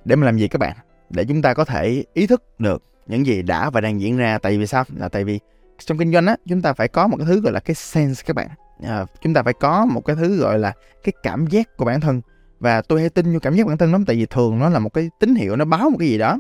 để 0.05 0.17
mà 0.17 0.27
làm 0.27 0.39
gì 0.39 0.49
các 0.49 0.59
bạn? 0.59 0.77
Để 1.11 1.25
chúng 1.25 1.43
ta 1.43 1.55
có 1.55 1.65
thể 1.65 2.05
ý 2.15 2.27
thức 2.27 2.61
được 2.61 2.83
những 3.07 3.27
gì 3.27 3.43
đã 3.43 3.71
và 3.71 3.81
đang 3.81 4.01
diễn 4.01 4.17
ra. 4.17 4.39
Tại 4.39 4.59
vì 4.59 4.67
sao? 4.67 4.85
Là 4.97 5.09
tại 5.09 5.25
vì 5.25 5.41
trong 5.79 5.99
kinh 5.99 6.13
doanh 6.13 6.27
á 6.27 6.37
chúng 6.47 6.63
ta 6.63 6.73
phải 6.73 6.89
có 6.89 7.07
một 7.07 7.17
cái 7.17 7.27
thứ 7.27 7.41
gọi 7.41 7.53
là 7.53 7.61
cái 7.61 7.75
sense 7.75 8.23
các 8.27 8.37
bạn. 8.37 8.49
À, 8.83 9.07
chúng 9.21 9.35
ta 9.35 9.43
phải 9.43 9.53
có 9.53 9.87
một 9.87 10.01
cái 10.01 10.17
thứ 10.17 10.37
gọi 10.37 10.59
là 10.59 10.73
cái 11.05 11.13
cảm 11.23 11.47
giác 11.47 11.77
của 11.77 11.85
bản 11.85 12.01
thân. 12.01 12.21
Và 12.61 12.83
tôi 12.83 13.01
hay 13.01 13.11
tin 13.11 13.33
vô 13.33 13.39
cảm 13.43 13.55
giác 13.55 13.67
bản 13.67 13.79
thân 13.79 13.93
lắm 13.93 14.05
tại 14.05 14.17
vì 14.17 14.27
thường 14.27 14.59
nó 14.59 14.69
là 14.69 14.79
một 14.79 14.95
cái 14.95 15.11
tín 15.21 15.35
hiệu 15.35 15.57
nó 15.57 15.65
báo 15.65 15.91
một 15.91 15.97
cái 15.99 16.09
gì 16.09 16.19
đó. 16.19 16.39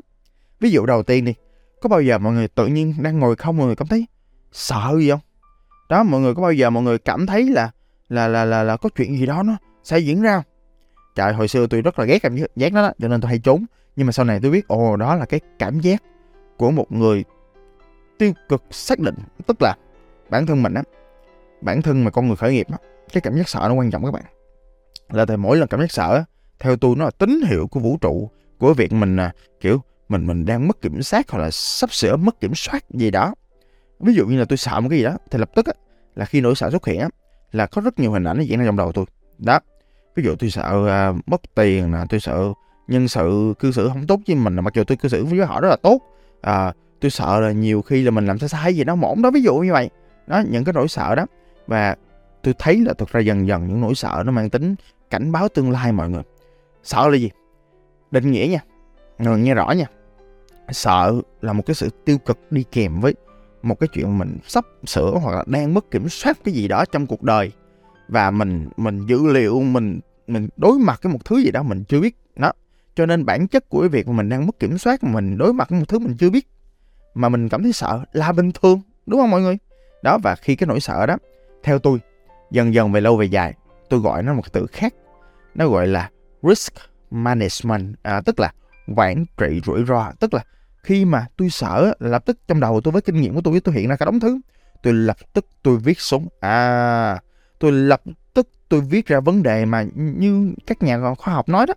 Ví 0.60 0.70
dụ 0.70 0.86
đầu 0.86 1.02
tiên 1.02 1.24
đi 1.24 1.34
có 1.86 1.88
bao 1.88 2.00
giờ 2.00 2.18
mọi 2.18 2.32
người 2.32 2.48
tự 2.48 2.66
nhiên 2.66 2.94
đang 2.98 3.18
ngồi 3.18 3.36
không 3.36 3.56
mọi 3.56 3.66
người 3.66 3.76
cảm 3.76 3.88
thấy 3.88 4.06
sợ 4.52 4.92
gì 4.98 5.10
không? 5.10 5.20
Đó 5.88 6.02
mọi 6.02 6.20
người 6.20 6.34
có 6.34 6.42
bao 6.42 6.52
giờ 6.52 6.70
mọi 6.70 6.82
người 6.82 6.98
cảm 6.98 7.26
thấy 7.26 7.48
là 7.48 7.70
là 8.08 8.28
là 8.28 8.44
là, 8.44 8.62
là 8.62 8.76
có 8.76 8.88
chuyện 8.96 9.18
gì 9.18 9.26
đó 9.26 9.42
nó 9.42 9.56
sẽ 9.84 9.98
diễn 9.98 10.22
ra 10.22 10.36
không? 10.36 10.44
Trời 11.14 11.32
hồi 11.32 11.48
xưa 11.48 11.66
tôi 11.66 11.82
rất 11.82 11.98
là 11.98 12.04
ghét 12.04 12.18
cảm 12.18 12.36
giác 12.36 12.72
đó, 12.72 12.82
đó 12.82 12.92
cho 12.98 13.08
nên 13.08 13.20
tôi 13.20 13.28
hay 13.28 13.38
trốn. 13.38 13.64
Nhưng 13.96 14.06
mà 14.06 14.12
sau 14.12 14.24
này 14.24 14.40
tôi 14.42 14.50
biết 14.50 14.68
ồ 14.68 14.96
đó 14.96 15.14
là 15.14 15.24
cái 15.24 15.40
cảm 15.58 15.80
giác 15.80 16.02
của 16.56 16.70
một 16.70 16.92
người 16.92 17.24
tiêu 18.18 18.32
cực 18.48 18.62
xác 18.70 18.98
định. 18.98 19.16
Tức 19.46 19.56
là 19.62 19.76
bản 20.30 20.46
thân 20.46 20.62
mình 20.62 20.74
á 20.74 20.82
bản 21.60 21.82
thân 21.82 22.04
mà 22.04 22.10
con 22.10 22.26
người 22.26 22.36
khởi 22.36 22.52
nghiệp 22.52 22.66
á 22.70 22.78
cái 23.12 23.20
cảm 23.20 23.36
giác 23.36 23.48
sợ 23.48 23.66
nó 23.68 23.74
quan 23.74 23.90
trọng 23.90 24.04
các 24.04 24.10
bạn. 24.10 24.24
Là 25.08 25.24
tại 25.24 25.36
mỗi 25.36 25.56
lần 25.56 25.68
cảm 25.68 25.80
giác 25.80 25.92
sợ 25.92 26.24
theo 26.58 26.76
tôi 26.76 26.96
nó 26.96 27.04
là 27.04 27.10
tín 27.10 27.40
hiệu 27.48 27.66
của 27.66 27.80
vũ 27.80 27.98
trụ 28.00 28.30
của 28.58 28.74
việc 28.74 28.92
mình 28.92 29.16
à, 29.16 29.32
kiểu 29.60 29.82
mình 30.08 30.26
mình 30.26 30.46
đang 30.46 30.68
mất 30.68 30.80
kiểm 30.82 31.02
soát 31.02 31.30
hoặc 31.30 31.38
là 31.38 31.50
sắp 31.50 31.92
sửa 31.92 32.16
mất 32.16 32.40
kiểm 32.40 32.54
soát 32.54 32.90
gì 32.90 33.10
đó. 33.10 33.34
Ví 34.00 34.14
dụ 34.14 34.26
như 34.26 34.38
là 34.38 34.44
tôi 34.44 34.56
sợ 34.56 34.80
một 34.80 34.88
cái 34.88 34.98
gì 34.98 35.04
đó 35.04 35.16
thì 35.30 35.38
lập 35.38 35.50
tức 35.54 35.66
á, 35.66 35.72
là 36.14 36.24
khi 36.24 36.40
nỗi 36.40 36.54
sợ 36.54 36.70
xuất 36.70 36.86
hiện 36.86 37.00
á, 37.00 37.08
là 37.52 37.66
có 37.66 37.82
rất 37.82 37.98
nhiều 37.98 38.12
hình 38.12 38.24
ảnh 38.24 38.36
nó 38.36 38.42
diễn 38.42 38.58
ra 38.58 38.66
trong 38.66 38.76
đầu 38.76 38.92
tôi. 38.92 39.04
Đó. 39.38 39.60
Ví 40.16 40.22
dụ 40.24 40.34
tôi 40.38 40.50
sợ 40.50 40.88
à, 40.88 41.12
mất 41.26 41.40
tiền 41.54 41.90
nè 41.90 41.98
tôi 42.08 42.20
sợ 42.20 42.52
nhân 42.88 43.08
sự 43.08 43.54
cư 43.58 43.72
xử 43.72 43.88
không 43.88 44.06
tốt 44.06 44.20
với 44.26 44.36
mình 44.36 44.54
mặc 44.54 44.74
dù 44.74 44.84
tôi 44.84 44.96
cư 44.96 45.08
xử 45.08 45.24
với 45.24 45.46
họ 45.46 45.60
rất 45.60 45.68
là 45.68 45.76
tốt. 45.76 46.00
À, 46.40 46.72
tôi 47.00 47.10
sợ 47.10 47.40
là 47.40 47.52
nhiều 47.52 47.82
khi 47.82 48.02
là 48.02 48.10
mình 48.10 48.26
làm 48.26 48.38
sai 48.38 48.48
sai 48.48 48.76
gì 48.76 48.84
đó 48.84 48.94
mỏng 48.94 49.22
đó 49.22 49.30
ví 49.30 49.42
dụ 49.42 49.56
như 49.56 49.72
vậy. 49.72 49.90
Đó 50.26 50.42
những 50.50 50.64
cái 50.64 50.72
nỗi 50.72 50.88
sợ 50.88 51.14
đó. 51.14 51.26
Và 51.66 51.96
tôi 52.42 52.54
thấy 52.58 52.80
là 52.86 52.92
thực 52.92 53.08
ra 53.08 53.20
dần 53.20 53.46
dần 53.46 53.66
những 53.66 53.80
nỗi 53.80 53.94
sợ 53.94 54.22
nó 54.26 54.32
mang 54.32 54.50
tính 54.50 54.74
cảnh 55.10 55.32
báo 55.32 55.48
tương 55.48 55.70
lai 55.70 55.92
mọi 55.92 56.10
người. 56.10 56.22
Sợ 56.82 57.08
là 57.08 57.16
gì? 57.16 57.30
Định 58.10 58.30
nghĩa 58.30 58.48
nha. 58.50 58.60
Người 59.18 59.38
nghe 59.38 59.54
rõ 59.54 59.70
nha 59.70 59.86
sợ 60.68 61.14
là 61.40 61.52
một 61.52 61.62
cái 61.66 61.74
sự 61.74 61.88
tiêu 62.04 62.18
cực 62.18 62.38
đi 62.50 62.64
kèm 62.72 63.00
với 63.00 63.14
một 63.62 63.80
cái 63.80 63.88
chuyện 63.92 64.18
mình 64.18 64.38
sắp 64.46 64.64
sửa 64.86 65.10
hoặc 65.22 65.36
là 65.36 65.44
đang 65.46 65.74
mất 65.74 65.90
kiểm 65.90 66.08
soát 66.08 66.38
cái 66.44 66.54
gì 66.54 66.68
đó 66.68 66.84
trong 66.92 67.06
cuộc 67.06 67.22
đời. 67.22 67.52
Và 68.08 68.30
mình 68.30 68.68
mình 68.76 69.06
dữ 69.06 69.26
liệu 69.26 69.60
mình 69.60 70.00
mình 70.26 70.48
đối 70.56 70.78
mặt 70.78 71.00
với 71.02 71.12
một 71.12 71.24
thứ 71.24 71.38
gì 71.38 71.50
đó 71.50 71.62
mình 71.62 71.84
chưa 71.84 72.00
biết 72.00 72.16
đó. 72.36 72.52
Cho 72.94 73.06
nên 73.06 73.24
bản 73.24 73.48
chất 73.48 73.68
của 73.68 73.80
cái 73.80 73.88
việc 73.88 74.08
mà 74.08 74.12
mình 74.12 74.28
đang 74.28 74.46
mất 74.46 74.58
kiểm 74.58 74.78
soát 74.78 75.04
mình 75.04 75.38
đối 75.38 75.52
mặt 75.52 75.70
với 75.70 75.78
một 75.78 75.84
thứ 75.88 75.98
mình 75.98 76.16
chưa 76.16 76.30
biết 76.30 76.48
mà 77.14 77.28
mình 77.28 77.48
cảm 77.48 77.62
thấy 77.62 77.72
sợ 77.72 78.04
là 78.12 78.32
bình 78.32 78.52
thường 78.52 78.80
đúng 79.06 79.20
không 79.20 79.30
mọi 79.30 79.40
người? 79.40 79.58
Đó 80.02 80.18
và 80.22 80.34
khi 80.34 80.56
cái 80.56 80.66
nỗi 80.66 80.80
sợ 80.80 81.06
đó 81.06 81.16
theo 81.62 81.78
tôi 81.78 81.98
dần 82.50 82.74
dần 82.74 82.92
về 82.92 83.00
lâu 83.00 83.16
về 83.16 83.26
dài 83.26 83.54
tôi 83.88 84.00
gọi 84.00 84.22
nó 84.22 84.34
một 84.34 84.52
từ 84.52 84.66
khác. 84.66 84.94
Nó 85.54 85.68
gọi 85.68 85.86
là 85.86 86.10
risk 86.42 86.72
management 87.10 87.94
à, 88.02 88.20
tức 88.20 88.40
là 88.40 88.52
quản 88.96 89.24
trị 89.36 89.60
rủi 89.66 89.84
ro. 89.84 90.12
Tức 90.20 90.34
là 90.34 90.44
khi 90.82 91.04
mà 91.04 91.26
tôi 91.36 91.50
sợ 91.50 91.94
lập 91.98 92.22
tức 92.26 92.38
trong 92.48 92.60
đầu 92.60 92.80
tôi 92.80 92.92
với 92.92 93.02
kinh 93.02 93.20
nghiệm 93.20 93.34
của 93.34 93.40
tôi 93.40 93.60
tôi 93.60 93.74
hiện 93.74 93.88
ra 93.88 93.96
cả 93.96 94.04
đống 94.04 94.20
thứ. 94.20 94.40
Tôi 94.82 94.92
lập 94.92 95.16
tức 95.32 95.46
tôi 95.62 95.76
viết 95.76 96.00
xuống 96.00 96.28
à 96.40 97.18
tôi 97.58 97.72
lập 97.72 98.02
tức 98.34 98.48
tôi 98.68 98.80
viết 98.80 99.06
ra 99.06 99.20
vấn 99.20 99.42
đề 99.42 99.64
mà 99.64 99.84
như 99.96 100.54
các 100.66 100.82
nhà 100.82 101.14
khoa 101.18 101.34
học 101.34 101.48
nói 101.48 101.66
đó. 101.66 101.74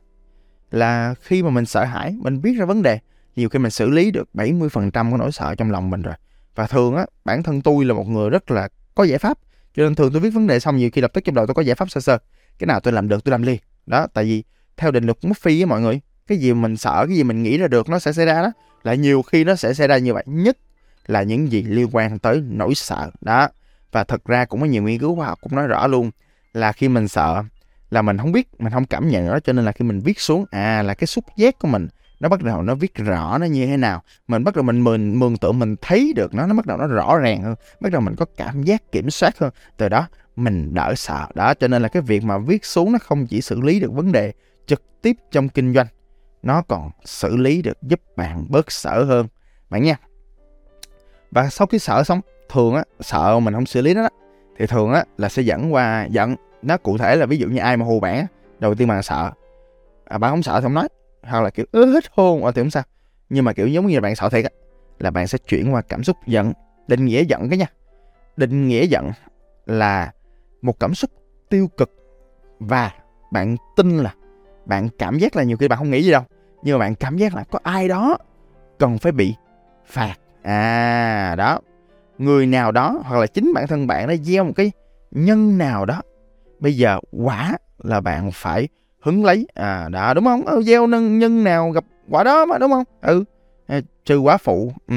Là 0.71 1.15
khi 1.21 1.43
mà 1.43 1.49
mình 1.49 1.65
sợ 1.65 1.83
hãi, 1.83 2.15
mình 2.21 2.39
viết 2.39 2.53
ra 2.53 2.65
vấn 2.65 2.81
đề, 2.81 2.99
nhiều 3.35 3.49
khi 3.49 3.59
mình 3.59 3.71
xử 3.71 3.89
lý 3.89 4.11
được 4.11 4.29
70% 4.33 5.11
của 5.11 5.17
nỗi 5.17 5.31
sợ 5.31 5.55
trong 5.55 5.71
lòng 5.71 5.89
mình 5.89 6.01
rồi. 6.01 6.15
Và 6.55 6.67
thường 6.67 6.95
á, 6.95 7.05
bản 7.25 7.43
thân 7.43 7.61
tôi 7.61 7.85
là 7.85 7.93
một 7.93 8.07
người 8.07 8.29
rất 8.29 8.51
là 8.51 8.69
có 8.95 9.03
giải 9.03 9.19
pháp, 9.19 9.37
cho 9.75 9.83
nên 9.83 9.95
thường 9.95 10.11
tôi 10.11 10.21
viết 10.21 10.29
vấn 10.29 10.47
đề 10.47 10.59
xong 10.59 10.77
nhiều 10.77 10.89
khi 10.93 11.01
lập 11.01 11.11
tức 11.13 11.21
trong 11.25 11.35
đầu 11.35 11.47
tôi 11.47 11.53
có 11.53 11.61
giải 11.61 11.75
pháp 11.75 11.89
sơ 11.89 12.01
sơ. 12.01 12.17
Cái 12.59 12.67
nào 12.67 12.79
tôi 12.79 12.93
làm 12.93 13.07
được, 13.07 13.23
tôi 13.23 13.31
làm 13.31 13.41
liền. 13.41 13.59
Đó, 13.85 14.07
tại 14.13 14.23
vì 14.23 14.43
theo 14.77 14.91
định 14.91 15.03
luật 15.03 15.17
Murphy 15.23 15.61
á 15.61 15.65
mọi 15.65 15.81
người 15.81 16.01
cái 16.29 16.37
gì 16.37 16.53
mình 16.53 16.77
sợ, 16.77 17.05
cái 17.07 17.17
gì 17.17 17.23
mình 17.23 17.43
nghĩ 17.43 17.57
ra 17.57 17.67
được 17.67 17.89
nó 17.89 17.99
sẽ 17.99 18.13
xảy 18.13 18.25
ra 18.25 18.41
đó. 18.41 18.51
Lại 18.83 18.97
nhiều 18.97 19.21
khi 19.21 19.43
nó 19.43 19.55
sẽ 19.55 19.73
xảy 19.73 19.87
ra 19.87 19.97
như 19.97 20.13
vậy. 20.13 20.23
Nhất 20.27 20.57
là 21.07 21.23
những 21.23 21.51
gì 21.51 21.63
liên 21.63 21.87
quan 21.91 22.19
tới 22.19 22.41
nỗi 22.49 22.75
sợ. 22.75 23.11
Đó. 23.21 23.47
Và 23.91 24.03
thật 24.03 24.25
ra 24.25 24.45
cũng 24.45 24.59
có 24.59 24.65
nhiều 24.65 24.83
nghiên 24.83 24.99
cứu 24.99 25.15
khoa 25.15 25.27
học 25.27 25.39
cũng 25.41 25.55
nói 25.55 25.67
rõ 25.67 25.87
luôn 25.87 26.11
là 26.53 26.71
khi 26.71 26.87
mình 26.87 27.07
sợ 27.07 27.43
là 27.91 28.01
mình 28.01 28.17
không 28.17 28.31
biết, 28.31 28.47
mình 28.59 28.73
không 28.73 28.85
cảm 28.85 29.09
nhận 29.09 29.27
nó, 29.27 29.39
cho 29.39 29.53
nên 29.53 29.65
là 29.65 29.71
khi 29.71 29.85
mình 29.85 29.99
viết 29.99 30.19
xuống 30.19 30.45
à 30.51 30.81
là 30.81 30.93
cái 30.93 31.07
xúc 31.07 31.25
giác 31.35 31.59
của 31.59 31.67
mình 31.67 31.87
nó 32.19 32.29
bắt 32.29 32.43
đầu 32.43 32.61
nó 32.61 32.75
viết 32.75 32.95
rõ 32.95 33.37
nó 33.37 33.45
như 33.45 33.67
thế 33.67 33.77
nào. 33.77 34.03
Mình 34.27 34.43
bắt 34.43 34.55
đầu 34.55 34.63
mình 34.63 34.83
mường 34.83 35.19
mường 35.19 35.37
tượng 35.37 35.59
mình 35.59 35.75
thấy 35.81 36.13
được 36.15 36.33
nó 36.33 36.47
nó 36.47 36.53
bắt 36.53 36.65
đầu 36.65 36.77
nó 36.77 36.87
rõ 36.87 37.17
ràng 37.17 37.41
hơn. 37.41 37.55
Bắt 37.79 37.91
đầu 37.91 38.01
mình 38.01 38.15
có 38.15 38.25
cảm 38.37 38.63
giác 38.63 38.91
kiểm 38.91 39.09
soát 39.09 39.39
hơn. 39.39 39.51
Từ 39.77 39.89
đó, 39.89 40.07
mình 40.35 40.73
đỡ 40.73 40.93
sợ. 40.95 41.27
Đó, 41.35 41.53
cho 41.53 41.67
nên 41.67 41.81
là 41.81 41.87
cái 41.87 42.01
việc 42.01 42.23
mà 42.23 42.37
viết 42.37 42.65
xuống 42.65 42.91
nó 42.91 42.99
không 42.99 43.27
chỉ 43.27 43.41
xử 43.41 43.61
lý 43.61 43.79
được 43.79 43.93
vấn 43.93 44.11
đề 44.11 44.33
trực 44.67 45.01
tiếp 45.01 45.15
trong 45.31 45.49
kinh 45.49 45.73
doanh 45.73 45.87
nó 46.43 46.61
còn 46.61 46.91
xử 47.05 47.37
lý 47.37 47.61
được 47.61 47.81
giúp 47.81 48.01
bạn 48.15 48.45
bớt 48.49 48.71
sợ 48.71 49.03
hơn. 49.03 49.27
Bạn 49.69 49.83
nha. 49.83 49.95
Và 51.31 51.49
sau 51.49 51.67
khi 51.67 51.79
sợ 51.79 52.03
xong 52.03 52.21
thường 52.49 52.75
á 52.75 52.83
sợ 52.99 53.39
mình 53.39 53.53
không 53.53 53.65
xử 53.65 53.81
lý 53.81 53.93
nó 53.93 54.01
đó 54.01 54.09
thì 54.57 54.67
thường 54.67 54.91
á 54.91 55.03
là 55.17 55.29
sẽ 55.29 55.41
dẫn 55.41 55.73
qua 55.73 56.07
giận 56.11 56.35
nó 56.61 56.77
cụ 56.77 56.97
thể 56.97 57.15
là 57.15 57.25
ví 57.25 57.37
dụ 57.37 57.47
như 57.47 57.57
ai 57.57 57.77
mà 57.77 57.85
hù 57.85 57.99
bạn 57.99 58.25
đầu 58.59 58.75
tiên 58.75 58.87
bạn 58.87 59.03
sợ. 59.03 59.31
À, 60.05 60.17
bạn 60.17 60.31
không 60.31 60.43
sợ 60.43 60.59
thì 60.59 60.63
không 60.63 60.73
nói. 60.73 60.87
Hoặc 61.23 61.41
là 61.41 61.49
kiểu 61.49 61.65
ứ 61.71 61.85
hết 61.85 62.03
hôn 62.11 62.41
thì 62.55 62.61
không 62.61 62.69
sao. 62.69 62.83
Nhưng 63.29 63.45
mà 63.45 63.53
kiểu 63.53 63.67
giống 63.67 63.87
như 63.87 63.95
là 63.95 64.01
bạn 64.01 64.15
sợ 64.15 64.29
thiệt 64.29 64.45
á 64.45 64.49
là 64.99 65.11
bạn 65.11 65.27
sẽ 65.27 65.37
chuyển 65.37 65.73
qua 65.73 65.81
cảm 65.81 66.03
xúc 66.03 66.17
giận. 66.27 66.53
Định 66.87 67.05
nghĩa 67.05 67.23
giận 67.23 67.49
cái 67.49 67.57
nha. 67.57 67.65
Định 68.37 68.67
nghĩa 68.67 68.85
giận 68.85 69.11
là 69.65 70.11
một 70.61 70.79
cảm 70.79 70.95
xúc 70.95 71.09
tiêu 71.49 71.67
cực. 71.77 71.91
Và 72.59 72.91
bạn 73.31 73.55
tin 73.75 73.97
là 73.97 74.13
bạn 74.65 74.89
cảm 74.97 75.17
giác 75.17 75.35
là 75.35 75.43
nhiều 75.43 75.57
khi 75.57 75.67
bạn 75.67 75.79
không 75.79 75.89
nghĩ 75.89 76.03
gì 76.03 76.11
đâu 76.11 76.23
nhưng 76.63 76.79
mà 76.79 76.85
bạn 76.85 76.95
cảm 76.95 77.17
giác 77.17 77.35
là 77.35 77.43
có 77.51 77.59
ai 77.63 77.87
đó 77.87 78.17
cần 78.79 78.97
phải 78.97 79.11
bị 79.11 79.35
phạt. 79.85 80.15
À 80.41 81.35
đó. 81.37 81.59
Người 82.17 82.45
nào 82.45 82.71
đó 82.71 83.01
hoặc 83.03 83.19
là 83.19 83.27
chính 83.27 83.53
bản 83.53 83.67
thân 83.67 83.87
bạn 83.87 84.07
đã 84.07 84.15
gieo 84.15 84.43
một 84.43 84.51
cái 84.55 84.71
nhân 85.11 85.57
nào 85.57 85.85
đó 85.85 86.01
bây 86.59 86.77
giờ 86.77 86.99
quả 87.11 87.57
là 87.83 88.01
bạn 88.01 88.31
phải 88.33 88.67
hứng 89.01 89.25
lấy. 89.25 89.47
À 89.53 89.89
đó 89.89 90.13
đúng 90.13 90.25
không? 90.25 90.45
Ừ, 90.45 90.63
gieo 90.63 90.87
nhân 90.87 91.19
nhân 91.19 91.43
nào 91.43 91.71
gặp 91.71 91.83
quả 92.09 92.23
đó 92.23 92.45
mà 92.45 92.57
đúng 92.57 92.71
không? 92.71 92.83
Ừ 93.01 93.23
à, 93.67 93.81
trừ 94.05 94.19
quả 94.19 94.37
phụ. 94.37 94.71
Ừ. 94.87 94.95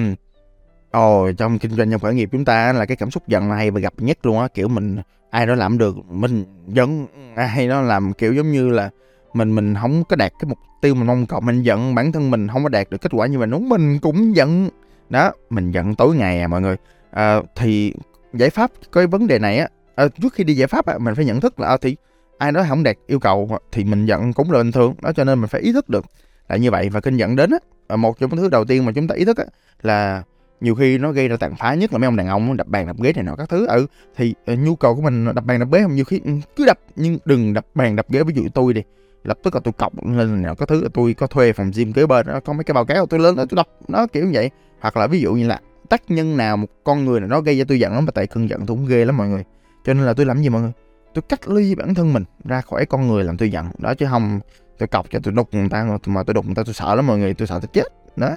Ồ 0.90 1.32
trong 1.32 1.58
kinh 1.58 1.70
doanh 1.70 1.90
trong 1.90 2.00
khởi 2.00 2.14
nghiệp 2.14 2.28
chúng 2.32 2.44
ta 2.44 2.72
là 2.72 2.86
cái 2.86 2.96
cảm 2.96 3.10
xúc 3.10 3.28
giận 3.28 3.50
là 3.50 3.56
hay 3.56 3.70
và 3.70 3.80
gặp 3.80 3.92
nhất 3.96 4.26
luôn 4.26 4.40
á 4.40 4.48
kiểu 4.54 4.68
mình 4.68 4.96
ai 5.30 5.46
đó 5.46 5.54
làm 5.54 5.78
được 5.78 5.96
mình 6.08 6.44
giận 6.66 7.06
ai 7.36 7.68
đó 7.68 7.80
làm 7.80 8.12
kiểu 8.12 8.34
giống 8.34 8.52
như 8.52 8.68
là 8.68 8.90
mình 9.34 9.54
mình 9.54 9.74
không 9.80 10.04
có 10.04 10.16
đạt 10.16 10.32
cái 10.38 10.48
mục 10.48 10.58
tiêu 10.80 10.94
mình 10.94 11.06
mong 11.06 11.26
cầu. 11.26 11.40
Mình 11.40 11.62
giận 11.62 11.94
bản 11.94 12.12
thân 12.12 12.30
mình 12.30 12.48
không 12.48 12.62
có 12.62 12.68
đạt 12.68 12.90
được 12.90 13.00
kết 13.00 13.10
quả 13.14 13.26
như 13.26 13.38
mình 13.38 13.50
đúng 13.50 13.68
mình 13.68 13.98
cũng 13.98 14.36
giận. 14.36 14.68
Đó 15.10 15.32
mình 15.50 15.70
giận 15.70 15.94
tối 15.94 16.16
ngày 16.16 16.40
à 16.40 16.48
mọi 16.48 16.60
người. 16.60 16.76
À, 17.10 17.40
thì 17.56 17.94
giải 18.34 18.50
pháp 18.50 18.70
cái 18.92 19.06
vấn 19.06 19.26
đề 19.26 19.38
này 19.38 19.58
á 19.58 19.68
à, 19.94 20.08
trước 20.22 20.34
khi 20.34 20.44
đi 20.44 20.54
giải 20.54 20.68
pháp 20.68 20.86
á 20.86 20.98
mình 20.98 21.14
phải 21.14 21.24
nhận 21.24 21.40
thức 21.40 21.60
là 21.60 21.68
à, 21.68 21.76
thì 21.80 21.96
ai 22.38 22.52
nói 22.52 22.64
không 22.68 22.82
đạt 22.82 22.96
yêu 23.06 23.18
cầu 23.18 23.58
thì 23.72 23.84
mình 23.84 24.06
giận 24.06 24.32
cũng 24.32 24.50
là 24.50 24.58
bình 24.58 24.72
thường. 24.72 24.94
Đó 25.02 25.12
cho 25.12 25.24
nên 25.24 25.40
mình 25.40 25.48
phải 25.48 25.60
ý 25.60 25.72
thức 25.72 25.88
được 25.88 26.04
là 26.48 26.56
như 26.56 26.70
vậy. 26.70 26.88
Và 26.88 27.00
kinh 27.00 27.16
dẫn 27.16 27.36
đến 27.36 27.50
á 27.50 27.58
à, 27.88 27.96
một 27.96 28.18
trong 28.18 28.30
những 28.30 28.38
thứ 28.40 28.48
đầu 28.48 28.64
tiên 28.64 28.84
mà 28.84 28.92
chúng 28.92 29.08
ta 29.08 29.14
ý 29.14 29.24
thức 29.24 29.36
á 29.36 29.44
là 29.82 30.22
nhiều 30.60 30.74
khi 30.74 30.98
nó 30.98 31.12
gây 31.12 31.28
ra 31.28 31.36
tàn 31.36 31.54
phá 31.54 31.74
nhất 31.74 31.92
là 31.92 31.98
mấy 31.98 32.06
ông 32.06 32.16
đàn 32.16 32.28
ông 32.28 32.56
đập 32.56 32.66
bàn 32.66 32.86
đập 32.86 32.96
ghế 33.02 33.12
này 33.12 33.24
nọ 33.24 33.36
các 33.36 33.48
thứ. 33.48 33.66
Ừ 33.66 33.86
thì 34.16 34.34
uh, 34.52 34.58
nhu 34.58 34.76
cầu 34.76 34.94
của 34.94 35.02
mình 35.02 35.34
đập 35.34 35.44
bàn 35.44 35.58
đập 35.58 35.68
ghế 35.72 35.82
không? 35.82 35.94
Nhiều 35.94 36.04
khi 36.04 36.20
ừ, 36.24 36.32
cứ 36.56 36.64
đập 36.66 36.78
nhưng 36.96 37.18
đừng 37.24 37.52
đập 37.52 37.66
bàn 37.74 37.96
đập 37.96 38.06
ghế. 38.10 38.24
Ví 38.24 38.34
dụ 38.34 38.42
tôi 38.54 38.74
đi 38.74 38.82
lập 39.24 39.38
tức 39.42 39.54
là 39.54 39.60
tôi 39.64 39.72
cọc 39.72 40.06
lên 40.06 40.42
nào 40.42 40.54
có 40.54 40.66
thứ 40.66 40.88
tôi 40.94 41.14
có 41.14 41.26
thuê 41.26 41.52
phòng 41.52 41.70
gym 41.74 41.92
kế 41.92 42.06
bên 42.06 42.26
đó 42.26 42.40
có 42.40 42.52
mấy 42.52 42.64
cái 42.64 42.74
báo 42.74 42.84
kéo 42.84 43.06
tôi 43.06 43.20
lên 43.20 43.36
đó 43.36 43.44
tôi 43.50 43.56
đọc 43.56 43.68
nó 43.88 44.06
kiểu 44.06 44.24
như 44.24 44.30
vậy. 44.34 44.50
Hoặc 44.80 44.96
là 44.96 45.06
ví 45.06 45.20
dụ 45.20 45.32
như 45.32 45.46
là 45.46 45.60
tác 45.88 46.10
nhân 46.10 46.36
nào 46.36 46.56
một 46.56 46.66
con 46.84 47.04
người 47.04 47.20
nào 47.20 47.28
đó 47.28 47.40
gây 47.40 47.58
ra 47.58 47.64
tôi 47.68 47.80
giận 47.80 47.92
lắm 47.92 48.04
mà 48.04 48.10
tại 48.14 48.26
cơn 48.26 48.48
giận 48.48 48.66
tôi 48.66 48.76
cũng 48.76 48.86
ghê 48.86 49.04
lắm 49.04 49.16
mọi 49.16 49.28
người. 49.28 49.44
Cho 49.84 49.94
nên 49.94 50.06
là 50.06 50.14
tôi 50.14 50.26
làm 50.26 50.42
gì 50.42 50.48
mọi 50.48 50.62
người? 50.62 50.72
Tôi 51.14 51.22
cách 51.28 51.48
ly 51.48 51.74
bản 51.74 51.94
thân 51.94 52.12
mình 52.12 52.24
ra 52.44 52.60
khỏi 52.60 52.86
con 52.86 53.08
người 53.08 53.24
làm 53.24 53.36
tôi 53.36 53.50
giận. 53.50 53.66
Đó 53.78 53.94
chứ 53.94 54.06
không 54.10 54.40
tôi 54.78 54.86
cọc 54.86 55.10
cho 55.10 55.18
tôi 55.22 55.34
đục 55.34 55.48
người 55.52 55.68
ta 55.68 55.98
mà 56.06 56.22
tôi 56.22 56.34
đục 56.34 56.46
người 56.46 56.54
ta 56.54 56.62
tôi 56.66 56.74
sợ 56.74 56.94
lắm 56.94 57.06
mọi 57.06 57.18
người 57.18 57.34
tôi 57.34 57.48
sợ 57.48 57.58
tôi 57.60 57.68
chết. 57.72 57.88
Đó. 58.16 58.36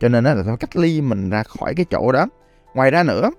Cho 0.00 0.08
nên 0.08 0.24
là 0.24 0.42
tôi 0.46 0.56
cách 0.56 0.76
ly 0.76 1.00
mình 1.00 1.30
ra 1.30 1.42
khỏi 1.42 1.74
cái 1.74 1.86
chỗ 1.90 2.12
đó. 2.12 2.26
Ngoài 2.74 2.90
ra 2.90 3.02
nữa 3.02 3.30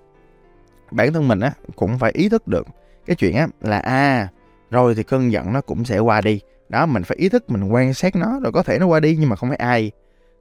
bản 0.90 1.12
thân 1.12 1.28
mình 1.28 1.40
á 1.40 1.52
cũng 1.76 1.98
phải 1.98 2.12
ý 2.14 2.28
thức 2.28 2.48
được 2.48 2.66
cái 3.06 3.16
chuyện 3.16 3.36
á 3.36 3.48
là 3.60 3.78
a 3.78 3.92
à, 3.92 4.28
rồi 4.70 4.94
thì 4.94 5.02
cơn 5.02 5.32
giận 5.32 5.52
nó 5.52 5.60
cũng 5.60 5.84
sẽ 5.84 5.98
qua 5.98 6.20
đi 6.20 6.40
đó, 6.68 6.86
mình 6.86 7.02
phải 7.02 7.16
ý 7.16 7.28
thức 7.28 7.50
mình 7.50 7.72
quan 7.72 7.94
sát 7.94 8.16
nó 8.16 8.40
rồi 8.42 8.52
có 8.52 8.62
thể 8.62 8.78
nó 8.78 8.86
qua 8.86 9.00
đi, 9.00 9.16
nhưng 9.20 9.28
mà 9.28 9.36
không 9.36 9.48
phải 9.48 9.58
ai 9.58 9.90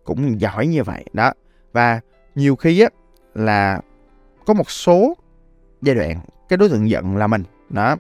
cũng 0.03 0.41
giỏi 0.41 0.67
như 0.67 0.84
vậy. 0.84 1.05
Đó, 1.13 1.31
và 1.74 2.00
nhiều 2.36 2.55
khi 2.55 2.81
á, 2.81 2.89
là 3.36 3.81
có 4.46 4.53
một 4.53 4.72
số 4.72 5.17
giai 5.81 5.96
đoạn 5.96 6.19
cái 6.50 6.57
đối 6.57 6.69
tượng 6.69 6.89
giận 6.89 7.17
là 7.17 7.27
mình. 7.27 7.43
Đó, 7.69 7.96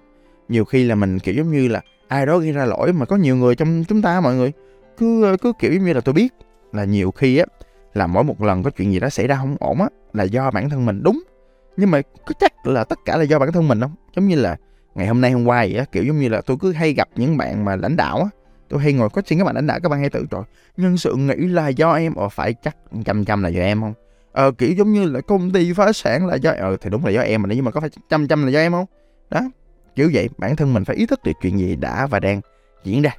nhiều 0.49 0.65
khi 0.65 0.83
là 0.83 0.95
mình, 0.95 1.19
kiểu 1.19 1.35
giống 1.35 1.51
như 1.51 1.67
là, 1.67 1.81
ai 2.07 2.25
đó 2.25 2.37
gây 2.37 2.51
ra 2.51 2.65
lỗi 2.65 2.93
mà 2.93 3.05
có 3.05 3.15
nhiều 3.15 3.35
người 3.35 3.55
trong 3.55 3.83
chúng 3.87 4.01
ta 4.01 4.21
mọi 4.21 4.35
người, 4.35 4.51
cứ 4.97 5.35
cứ 5.41 5.53
kiểu 5.59 5.73
giống 5.73 5.85
như 5.85 5.93
là 5.93 6.01
tôi 6.01 6.13
biết 6.13 6.33
là 6.73 6.83
nhiều 6.83 7.11
khi 7.11 7.37
á, 7.37 7.45
là 7.93 8.07
mỗi 8.07 8.23
một 8.23 8.41
lần 8.41 8.63
có 8.63 8.69
chuyện 8.69 8.91
gì 8.91 8.99
đó 8.99 9.09
xảy 9.09 9.27
ra 9.27 9.35
không 9.35 9.55
ổn 9.59 9.81
á, 9.81 9.87
là 10.13 10.23
do 10.23 10.51
bản 10.51 10.69
thân 10.69 10.85
mình. 10.85 11.03
Đúng, 11.03 11.23
nhưng 11.77 11.91
mà 11.91 12.01
có 12.01 12.33
chắc 12.39 12.67
là 12.67 12.83
tất 12.83 12.99
cả 13.05 13.17
là 13.17 13.23
do 13.23 13.39
bản 13.39 13.51
thân 13.51 13.67
mình 13.67 13.81
không? 13.81 13.95
Giống 14.15 14.27
như 14.27 14.35
là 14.35 14.57
ngày 14.97 15.07
hôm 15.07 15.21
nay 15.21 15.31
hôm 15.31 15.45
qua 15.45 15.59
vậy 15.59 15.75
á 15.75 15.85
kiểu 15.91 16.03
giống 16.03 16.19
như 16.19 16.29
là 16.29 16.41
tôi 16.41 16.57
cứ 16.59 16.71
hay 16.71 16.93
gặp 16.93 17.09
những 17.15 17.37
bạn 17.37 17.65
mà 17.65 17.75
lãnh 17.75 17.95
đạo 17.95 18.17
á 18.17 18.29
tôi 18.69 18.81
hay 18.81 18.93
ngồi 18.93 19.09
coaching 19.09 19.39
các 19.39 19.45
bạn 19.45 19.55
lãnh 19.55 19.67
đạo 19.67 19.79
các 19.83 19.89
bạn 19.89 19.99
hay 19.99 20.09
tự 20.09 20.25
rồi 20.31 20.43
nhân 20.77 20.97
sự 20.97 21.15
nghĩ 21.15 21.35
là 21.35 21.67
do 21.67 21.93
em? 21.93 22.15
Ờ 22.15 22.29
phải 22.29 22.53
chắc 22.53 22.77
trăm 23.05 23.25
trăm 23.25 23.43
là 23.43 23.49
do 23.49 23.61
em 23.61 23.81
không? 23.81 23.93
Ờ 24.31 24.51
kiểu 24.51 24.73
giống 24.73 24.93
như 24.93 25.05
là 25.05 25.21
công 25.21 25.51
ty 25.51 25.73
phá 25.73 25.93
sản 25.93 26.27
là 26.27 26.35
do 26.35 26.51
ờ 26.57 26.77
thì 26.81 26.89
đúng 26.89 27.05
là 27.05 27.11
do 27.11 27.21
em 27.21 27.41
mà 27.41 27.49
nhưng 27.53 27.65
mà 27.65 27.71
có 27.71 27.79
phải 27.79 27.89
trăm 28.09 28.27
trăm 28.27 28.43
là 28.43 28.51
do 28.51 28.59
em 28.59 28.71
không? 28.71 28.85
Đó 29.29 29.41
kiểu 29.95 30.09
vậy 30.13 30.29
bản 30.37 30.55
thân 30.55 30.73
mình 30.73 30.85
phải 30.85 30.95
ý 30.95 31.05
thức 31.05 31.19
được 31.23 31.31
chuyện 31.41 31.59
gì 31.59 31.75
đã 31.75 32.07
và 32.07 32.19
đang 32.19 32.41
diễn 32.83 33.01
ra. 33.01 33.11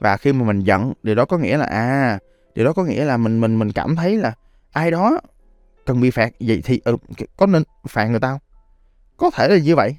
Và 0.00 0.16
khi 0.16 0.32
mà 0.32 0.44
mình 0.44 0.60
giận 0.60 0.92
điều 1.02 1.14
đó 1.14 1.24
có 1.24 1.38
nghĩa 1.38 1.56
là 1.56 1.66
à 1.66 2.18
điều 2.54 2.64
đó 2.64 2.72
có 2.72 2.84
nghĩa 2.84 3.04
là 3.04 3.16
mình 3.16 3.40
mình 3.40 3.58
mình 3.58 3.72
cảm 3.72 3.96
thấy 3.96 4.16
là 4.16 4.32
ai 4.72 4.90
đó 4.90 5.20
cần 5.86 6.00
bị 6.00 6.10
phạt. 6.10 6.32
Vậy 6.40 6.60
thì 6.64 6.80
ừ, 6.84 6.96
có 7.36 7.46
nên 7.46 7.62
phạt 7.88 8.06
người 8.06 8.20
ta 8.20 8.28
không? 8.28 8.40
Có 9.16 9.30
thể 9.30 9.48
là 9.48 9.58
như 9.58 9.76
vậy 9.76 9.96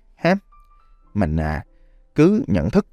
mình 1.17 1.38
à, 1.38 1.63
cứ 2.15 2.43
nhận 2.47 2.69
thức 2.69 2.88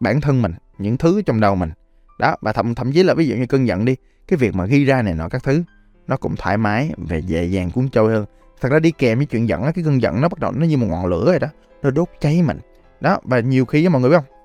bản 0.00 0.20
thân 0.20 0.42
mình 0.42 0.52
những 0.78 0.96
thứ 0.96 1.22
trong 1.22 1.40
đầu 1.40 1.54
mình. 1.54 1.70
Đó 2.18 2.36
và 2.40 2.52
thậm 2.52 2.74
thậm 2.74 2.92
chí 2.92 3.02
là 3.02 3.14
ví 3.14 3.28
dụ 3.28 3.36
như 3.36 3.46
cơn 3.46 3.66
giận 3.66 3.84
đi 3.84 3.96
cái 4.28 4.36
việc 4.36 4.54
mà 4.54 4.66
ghi 4.66 4.84
ra 4.84 5.02
này 5.02 5.14
nọ 5.14 5.28
các 5.28 5.42
thứ 5.42 5.62
nó 6.06 6.16
cũng 6.16 6.36
thoải 6.36 6.58
mái 6.58 6.90
và 6.96 7.16
dễ 7.16 7.44
dàng 7.44 7.70
cuốn 7.70 7.88
trôi 7.88 8.12
hơn. 8.12 8.24
Thật 8.60 8.68
ra 8.72 8.78
đi 8.78 8.90
kèm 8.90 9.18
với 9.18 9.26
chuyện 9.26 9.48
giận 9.48 9.62
á 9.62 9.72
cái 9.72 9.84
cơn 9.84 10.02
giận 10.02 10.20
nó 10.20 10.28
bắt 10.28 10.38
đầu 10.38 10.52
nó 10.52 10.66
như 10.66 10.76
một 10.76 10.86
ngọn 10.90 11.06
lửa 11.06 11.24
rồi 11.26 11.38
đó 11.38 11.48
nó 11.82 11.90
đốt 11.90 12.08
cháy 12.20 12.42
mình. 12.42 12.58
Đó 13.00 13.18
và 13.22 13.40
nhiều 13.40 13.66
khi 13.66 13.84
á 13.84 13.90
mọi 13.90 14.00
người 14.00 14.10
biết 14.10 14.16
không? 14.16 14.36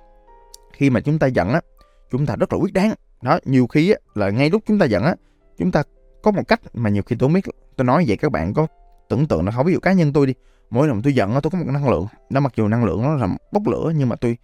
Khi 0.73 0.89
mà 0.89 0.99
chúng 0.99 1.19
ta 1.19 1.27
giận 1.27 1.49
á 1.49 1.61
chúng 2.11 2.25
ta 2.25 2.35
rất 2.35 2.53
là 2.53 2.59
quyết 2.59 2.73
đoán. 2.73 2.93
Đó 3.21 3.39
nhiều 3.45 3.67
khi 3.67 3.91
á 3.91 3.97
là 4.15 4.29
ngay 4.29 4.49
lúc 4.49 4.63
chúng 4.67 4.79
ta 4.79 4.85
giận 4.85 5.03
á 5.03 5.15
chúng 5.57 5.71
ta 5.71 5.83
có 6.23 6.31
một 6.31 6.47
cách 6.47 6.61
mà 6.73 6.89
nhiều 6.89 7.03
khi 7.03 7.15
tôi 7.19 7.27
không 7.27 7.33
biết 7.33 7.45
tôi 7.77 7.85
nói 7.85 8.05
vậy 8.07 8.17
các 8.17 8.31
bạn 8.31 8.53
có 8.53 8.67
tưởng 9.09 9.27
tượng 9.27 9.45
là 9.45 9.51
không? 9.51 9.65
Ví 9.65 9.73
dụ 9.73 9.79
cá 9.79 9.93
nhân 9.93 10.13
tôi 10.13 10.27
đi 10.27 10.33
mỗi 10.73 10.87
lần 10.87 11.01
tôi 11.01 11.13
giận 11.13 11.31
tôi 11.43 11.51
có 11.51 11.57
một 11.57 11.65
năng 11.67 11.89
lượng. 11.89 12.07
Nó 12.29 12.39
mặc 12.39 12.53
dù 12.55 12.67
năng 12.67 12.85
lượng 12.85 13.01
nó 13.01 13.15
là 13.15 13.27
bốc 13.51 13.67
lửa 13.67 13.93
nhưng 13.95 14.09
mà 14.09 14.15
tôi 14.15 14.37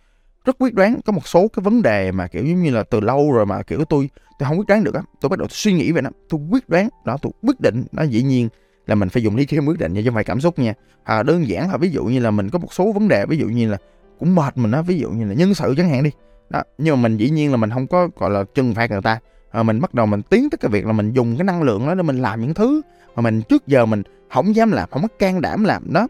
rất 0.46 0.56
quyết 0.60 0.74
đoán 0.74 1.00
có 1.06 1.14
một 1.14 1.28
số 1.28 1.48
cái 1.48 1.64
vấn 1.64 1.82
đề 1.82 2.12
mà 2.12 2.28
kiểu 2.28 2.46
giống 2.46 2.64
như 2.64 2.72
là 2.72 2.84
từ 2.84 3.00
lâu 3.00 3.32
rồi 3.32 3.46
mà 3.46 3.64
kiểu 3.64 3.86
tôi 3.86 4.10
tôi 4.40 4.48
không 4.48 4.58
quyết 4.58 4.68
đoán 4.68 4.84
được 4.84 4.96
á. 4.96 5.02
Tôi 5.22 5.30
bắt 5.30 5.40
đầu 5.40 5.48
suy 5.52 5.74
nghĩ 5.74 5.92
về 5.92 6.02
nó 6.02 6.10
tôi 6.30 6.42
quyết 6.50 6.70
đoán 6.70 6.90
đó 7.06 7.18
tôi 7.22 7.32
quyết 7.42 7.60
định. 7.60 7.86
Nó 7.92 8.04
dĩ 8.04 8.24
nhiên 8.24 8.50
là 8.88 8.96
mình 8.96 9.10
phải 9.10 9.24
dùng 9.24 9.36
lý 9.36 9.46
trí 9.46 9.60
quyết 9.60 9.80
định 9.80 9.96
chứ 9.96 10.02
không 10.06 10.14
phải 10.14 10.24
cảm 10.24 10.42
xúc 10.42 10.60
nha. 10.60 10.74
À, 11.04 11.24
đơn 11.24 11.48
giản 11.48 11.72
là 11.72 11.78
ví 11.78 11.90
dụ 11.90 12.06
như 12.06 12.20
là 12.20 12.32
mình 12.32 12.50
có 12.50 12.60
một 12.60 12.74
số 12.74 12.92
vấn 12.92 13.08
đề 13.08 13.26
ví 13.26 13.38
dụ 13.38 13.46
như 13.48 13.70
là 13.70 13.78
cũng 14.20 14.36
mệt 14.36 14.58
mình 14.58 14.72
á 14.72 14.82
ví 14.82 15.00
dụ 15.00 15.10
như 15.10 15.26
là 15.26 15.34
nhân 15.34 15.54
sự 15.54 15.74
chẳng 15.78 15.90
hạn 15.90 16.04
đi. 16.04 16.12
Đó 16.50 16.64
nhưng 16.78 16.96
mà 16.96 17.02
mình 17.02 17.18
dĩ 17.18 17.30
nhiên 17.30 17.52
là 17.52 17.58
mình 17.58 17.70
không 17.70 17.88
có 17.88 18.10
gọi 18.18 18.30
là 18.30 18.44
trừng 18.56 18.76
phạt 18.76 18.92
người 18.92 19.02
ta. 19.02 19.20
À, 19.52 19.64
mình 19.64 19.82
bắt 19.82 19.94
đầu 19.94 20.06
mình 20.06 20.22
tiến 20.22 20.50
tới 20.50 20.58
cái 20.58 20.70
việc 20.70 20.86
là 20.86 20.92
mình 20.92 21.14
dùng 21.14 21.38
cái 21.38 21.44
năng 21.44 21.64
lượng 21.64 21.88
đó 21.88 21.96
để 21.96 22.04
mình 22.04 22.18
làm 22.18 22.42
những 22.42 22.54
thứ 22.54 22.82
mà 23.16 23.22
mình 23.22 23.42
trước 23.42 23.68
giờ 23.68 23.86
mình 23.86 24.04
không 24.34 24.56
dám 24.56 24.72
làm 24.72 24.90
không 24.92 25.02
có 25.02 25.08
can 25.20 25.42
đảm 25.42 25.64
làm. 25.64 25.94
Đó 25.94 26.08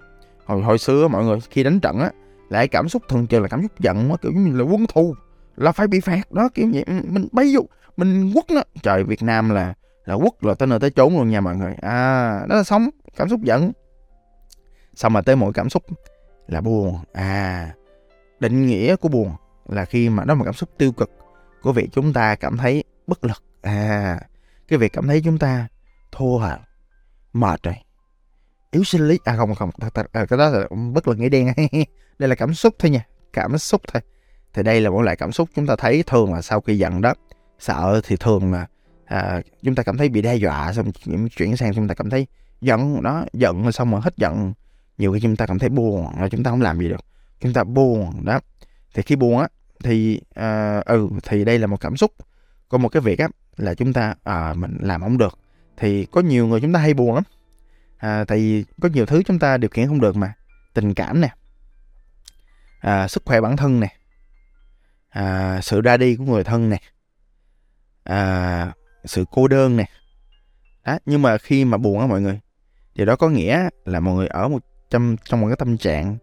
hồi 0.49 0.61
hồi 0.61 0.77
xưa 0.77 1.07
mọi 1.07 1.23
người, 1.25 1.39
khi 1.49 1.63
đánh 1.63 1.79
trận 1.79 1.99
á, 1.99 2.11
lại 2.49 2.67
cảm 2.67 2.89
xúc 2.89 3.03
thường 3.09 3.27
trường 3.27 3.41
là 3.41 3.47
cảm 3.47 3.61
xúc 3.61 3.71
giận 3.79 4.11
quá, 4.11 4.17
kiểu 4.21 4.31
như 4.31 4.57
là 4.57 4.63
quân 4.63 4.85
thù, 4.87 5.15
là 5.57 5.71
phải 5.71 5.87
bị 5.87 5.99
phạt 5.99 6.31
đó, 6.31 6.49
kiểu 6.53 6.67
vậy. 6.73 6.85
Mình 7.03 7.27
bay 7.31 7.55
vô 7.55 7.61
mình 7.97 8.31
quất 8.33 8.51
nó 8.51 8.61
trời, 8.83 9.03
Việt 9.03 9.23
Nam 9.23 9.49
là 9.49 9.73
là 10.05 10.17
quất 10.17 10.33
là 10.41 10.53
tới 10.53 10.67
nơi 10.67 10.79
tới 10.79 10.91
chốn 10.91 11.13
luôn 11.13 11.29
nha 11.29 11.41
mọi 11.41 11.55
người. 11.55 11.73
À 11.81 12.45
đó 12.49 12.55
là 12.55 12.63
sống, 12.63 12.89
cảm 13.15 13.29
xúc 13.29 13.41
giận. 13.43 13.71
Xong 14.95 15.13
mà 15.13 15.21
tới 15.21 15.35
mỗi 15.35 15.53
cảm 15.53 15.69
xúc 15.69 15.83
là 16.47 16.61
buồn. 16.61 16.97
À 17.13 17.71
định 18.39 18.65
nghĩa 18.65 18.95
của 18.95 19.09
buồn 19.09 19.31
là 19.67 19.85
khi 19.85 20.09
mà 20.09 20.23
đó 20.23 20.33
là 20.33 20.37
một 20.37 20.45
cảm 20.45 20.53
xúc 20.53 20.69
tiêu 20.77 20.91
cực 20.91 21.09
của 21.61 21.71
việc 21.71 21.89
chúng 21.91 22.13
ta 22.13 22.35
cảm 22.35 22.57
thấy 22.57 22.83
bất 23.07 23.25
lực. 23.25 23.43
À 23.61 24.19
cái 24.67 24.79
việc 24.79 24.93
cảm 24.93 25.07
thấy 25.07 25.21
chúng 25.25 25.37
ta 25.37 25.67
thua 26.11 26.39
à 26.39 26.59
mệt 27.33 27.63
rồi 27.63 27.75
yếu 28.71 28.83
sinh 28.83 29.07
lý. 29.07 29.19
À 29.23 29.35
không 29.37 29.55
không 29.55 29.69
thật, 29.79 29.93
thật, 29.93 30.07
à, 30.11 30.25
cái 30.25 30.39
đó 30.39 30.49
là 30.49 30.67
bất 30.93 31.07
lực 31.07 31.19
nghĩa 31.19 31.29
đen. 31.29 31.53
Đây 32.19 32.29
là 32.29 32.35
cảm 32.35 32.53
xúc 32.53 32.75
thôi 32.79 32.91
nha 32.91 33.05
cảm 33.33 33.57
xúc 33.57 33.81
thôi. 33.93 34.01
Thì 34.53 34.63
đây 34.63 34.81
là 34.81 34.89
một 34.89 35.01
loại 35.01 35.15
cảm 35.15 35.31
xúc 35.31 35.49
chúng 35.55 35.67
ta 35.67 35.75
thấy 35.75 36.03
thường 36.03 36.33
là 36.33 36.41
sau 36.41 36.61
khi 36.61 36.77
giận 36.77 37.01
đó. 37.01 37.13
Sợ 37.59 38.01
thì 38.03 38.15
thường 38.15 38.53
là 38.53 38.67
à, 39.05 39.41
chúng 39.63 39.75
ta 39.75 39.83
cảm 39.83 39.97
thấy 39.97 40.09
bị 40.09 40.21
đe 40.21 40.35
dọa 40.35 40.73
xong 40.73 40.91
chuyển 41.37 41.57
sang 41.57 41.73
chúng 41.73 41.87
ta 41.87 41.93
cảm 41.93 42.09
thấy 42.09 42.27
giận 42.61 43.03
đó 43.03 43.25
giận 43.33 43.71
xong 43.71 43.91
mà 43.91 43.99
hết 43.99 44.17
giận. 44.17 44.53
Nhiều 44.97 45.13
khi 45.13 45.19
chúng 45.19 45.35
ta 45.35 45.45
cảm 45.45 45.59
thấy 45.59 45.69
buồn 45.69 46.07
là 46.19 46.29
chúng 46.29 46.43
ta 46.43 46.51
không 46.51 46.61
làm 46.61 46.79
gì 46.79 46.89
được. 46.89 47.05
Chúng 47.39 47.53
ta 47.53 47.63
buồn 47.63 48.25
đó. 48.25 48.39
Thì 48.93 49.01
khi 49.01 49.15
buồn 49.15 49.39
á 49.39 49.47
thì 49.83 50.21
à, 50.35 50.81
ừ 50.85 51.09
thì 51.23 51.45
đây 51.45 51.59
là 51.59 51.67
một 51.67 51.81
cảm 51.81 51.97
xúc 51.97 52.11
còn 52.69 52.81
một 52.81 52.89
cái 52.89 53.01
việc 53.01 53.19
á 53.19 53.27
là 53.57 53.73
chúng 53.73 53.93
ta 53.93 54.13
à, 54.23 54.53
mình 54.53 54.77
làm 54.81 55.01
không 55.01 55.17
được. 55.17 55.39
Thì 55.77 56.05
có 56.05 56.21
nhiều 56.21 56.47
người 56.47 56.61
chúng 56.61 56.73
ta 56.73 56.79
hay 56.79 56.93
buồn 56.93 57.15
lắm 57.15 57.23
à, 57.99 58.25
tại 58.25 58.37
vì 58.37 58.65
có 58.81 58.89
nhiều 58.89 59.05
thứ 59.05 59.23
chúng 59.23 59.39
ta 59.39 59.57
điều 59.57 59.69
khiển 59.69 59.87
không 59.87 60.01
được 60.01 60.15
mà. 60.15 60.33
Tình 60.73 60.93
cảm 60.93 61.21
nè. 61.21 61.29
À, 62.79 63.07
sức 63.07 63.23
khỏe 63.25 63.41
bản 63.41 63.57
thân 63.57 63.79
nè. 63.79 63.93
À, 65.09 65.59
sự 65.61 65.81
ra 65.81 65.97
đi 65.97 66.15
của 66.15 66.23
người 66.23 66.43
thân 66.43 66.69
nè. 66.69 66.77
À, 68.03 68.73
sự 69.05 69.25
cô 69.31 69.47
đơn 69.47 69.77
nè. 69.77 69.85
Đó 70.85 70.99
nhưng 71.05 71.21
mà 71.21 71.37
khi 71.37 71.65
mà 71.65 71.77
buồn 71.77 71.99
á 71.99 72.07
mọi 72.07 72.21
người 72.21 72.39
thì 72.95 73.05
đó 73.05 73.15
có 73.15 73.29
nghĩa 73.29 73.69
là 73.85 73.99
mọi 73.99 74.15
người 74.15 74.27
ở 74.27 74.47
một 74.47 74.63
trong 74.89 75.15
trong 75.23 75.41
một 75.41 75.47
cái 75.47 75.55
tâm 75.55 75.77
trạng 75.77 76.17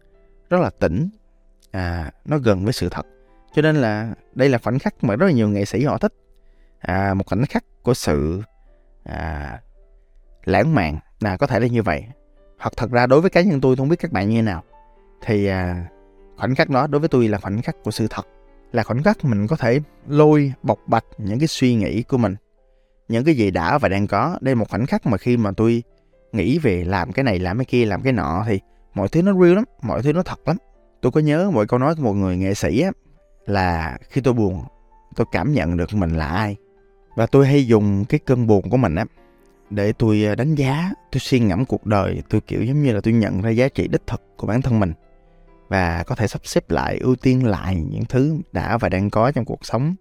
rất 0.49 0.61
là 0.61 0.69
tĩnh 0.79 1.09
à 1.71 2.11
nó 2.25 2.37
gần 2.37 2.63
với 2.63 2.73
sự 2.73 2.89
thật. 2.89 3.05
Cho 3.55 3.61
nên 3.61 3.75
là 3.75 4.13
đây 4.33 4.49
là 4.49 4.57
khoảnh 4.57 4.79
khắc 4.79 5.03
mà 5.03 5.15
rất 5.15 5.25
là 5.25 5.31
nhiều 5.31 5.49
nghệ 5.49 5.65
sĩ 5.65 5.83
họ 5.83 5.97
thích. 5.97 6.13
À, 6.79 7.13
một 7.13 7.25
khoảnh 7.27 7.45
khắc 7.45 7.63
của 7.83 7.93
sự 7.93 8.41
à, 9.03 9.59
lãng 10.47 10.75
mạn 10.75 10.99
là 11.19 11.37
có 11.37 11.47
thể 11.47 11.59
là 11.59 11.67
như 11.67 11.83
vậy. 11.83 12.05
Hoặc 12.59 12.73
thật 12.77 12.91
ra 12.91 13.07
đối 13.07 13.21
với 13.21 13.29
cá 13.29 13.41
nhân 13.41 13.61
tôi 13.61 13.75
không 13.75 13.89
biết 13.89 13.99
các 13.99 14.11
bạn 14.11 14.29
như 14.29 14.35
thế 14.35 14.41
nào. 14.41 14.63
Thì 15.25 15.45
à, 15.45 15.85
khoảnh 16.37 16.55
khắc 16.55 16.69
đó 16.69 16.87
đối 16.87 16.99
với 16.99 17.09
tôi 17.09 17.27
là 17.27 17.37
khoảnh 17.37 17.61
khắc 17.61 17.75
của 17.83 17.91
sự 17.91 18.07
thật 18.09 18.27
là 18.71 18.83
khoảnh 18.83 19.03
khắc 19.03 19.25
mình 19.25 19.47
có 19.47 19.55
thể 19.55 19.79
lôi 20.07 20.53
bộc 20.63 20.79
bạch 20.87 21.05
những 21.17 21.39
cái 21.39 21.47
suy 21.47 21.75
nghĩ 21.75 22.03
của 22.03 22.17
mình 22.17 22.35
những 23.07 23.25
cái 23.25 23.35
gì 23.35 23.51
đã 23.51 23.77
và 23.77 23.89
đang 23.89 24.07
có. 24.07 24.37
Đây 24.41 24.55
là 24.55 24.59
một 24.59 24.69
khoảnh 24.69 24.85
khắc 24.85 25.05
mà 25.05 25.17
khi 25.17 25.37
mà 25.37 25.51
tôi 25.57 25.83
nghĩ 26.31 26.59
về 26.59 26.83
làm 26.83 27.11
cái 27.11 27.23
này 27.23 27.39
làm 27.39 27.57
cái 27.57 27.65
kia 27.65 27.85
làm 27.85 28.01
cái 28.01 28.13
nọ 28.13 28.43
thì 28.47 28.59
mọi 28.93 29.07
thứ 29.07 29.21
nó 29.21 29.33
real 29.33 29.55
lắm 29.55 29.63
mọi 29.81 30.01
thứ 30.01 30.13
nó 30.13 30.23
thật 30.23 30.47
lắm. 30.47 30.57
Tôi 31.01 31.11
có 31.11 31.21
nhớ 31.21 31.51
một 31.51 31.63
câu 31.67 31.79
nói 31.79 31.95
của 31.95 32.01
một 32.01 32.13
người 32.13 32.37
nghệ 32.37 32.53
sĩ 32.53 32.81
á 32.81 32.91
là 33.45 33.97
khi 34.09 34.21
tôi 34.21 34.33
buồn 34.33 34.63
tôi 35.15 35.27
cảm 35.31 35.53
nhận 35.53 35.77
được 35.77 35.93
mình 35.93 36.17
là 36.17 36.27
ai. 36.27 36.55
Và 37.15 37.25
tôi 37.25 37.47
hay 37.47 37.67
dùng 37.67 38.05
cái 38.05 38.19
cơn 38.19 38.47
buồn 38.47 38.69
của 38.69 38.77
mình 38.77 38.95
á 38.95 39.05
để 39.69 39.93
tôi 39.93 40.23
ờ, 40.23 40.35
đánh 40.35 40.55
giá 40.55 40.91
tôi 41.11 41.19
suy 41.19 41.39
ngẫm 41.39 41.65
cuộc 41.65 41.85
đời 41.85 42.21
tôi 42.29 42.41
kiểu 42.41 42.63
giống 42.63 42.83
như 42.83 42.93
là 42.93 43.01
tôi 43.01 43.13
nhận 43.13 43.41
ra 43.41 43.49
giá 43.49 43.67
trị 43.69 43.87
đích 43.87 44.07
thực 44.07 44.21
của 44.37 44.47
bản 44.47 44.61
thân 44.61 44.79
mình. 44.79 44.93
Và 45.69 46.03
có 46.03 46.15
thể 46.15 46.27
sắp 46.27 46.41
xếp 46.43 46.71
lại 46.71 46.97
ưu 46.97 47.15
tiên 47.15 47.45
lại 47.45 47.75
những 47.75 48.05
thứ 48.05 48.37
đã 48.51 48.77
và 48.77 48.89
đang 48.89 49.09
có 49.09 49.31
trong 49.31 49.45
cuộc 49.45 49.65
sống. 49.65 49.95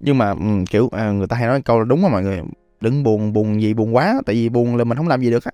Nhưng 0.00 0.18
mà 0.18 0.30
um, 0.30 0.64
kiểu 0.64 0.88
à, 0.92 1.10
người 1.10 1.26
ta 1.26 1.36
hay 1.36 1.48
nói 1.48 1.62
câu 1.62 1.78
là 1.78 1.84
đúng 1.84 2.02
mà 2.02 2.08
mọi 2.08 2.22
người 2.22 2.40
đừng 2.80 3.02
buồn 3.02 3.32
buồn 3.32 3.62
gì 3.62 3.74
buồn 3.74 3.96
quá 3.96 4.20
tại 4.26 4.34
vì 4.34 4.48
buồn 4.48 4.76
là 4.76 4.84
mình 4.84 4.98
không 4.98 5.08
làm 5.08 5.20
gì 5.20 5.30
được 5.30 5.44
á. 5.44 5.50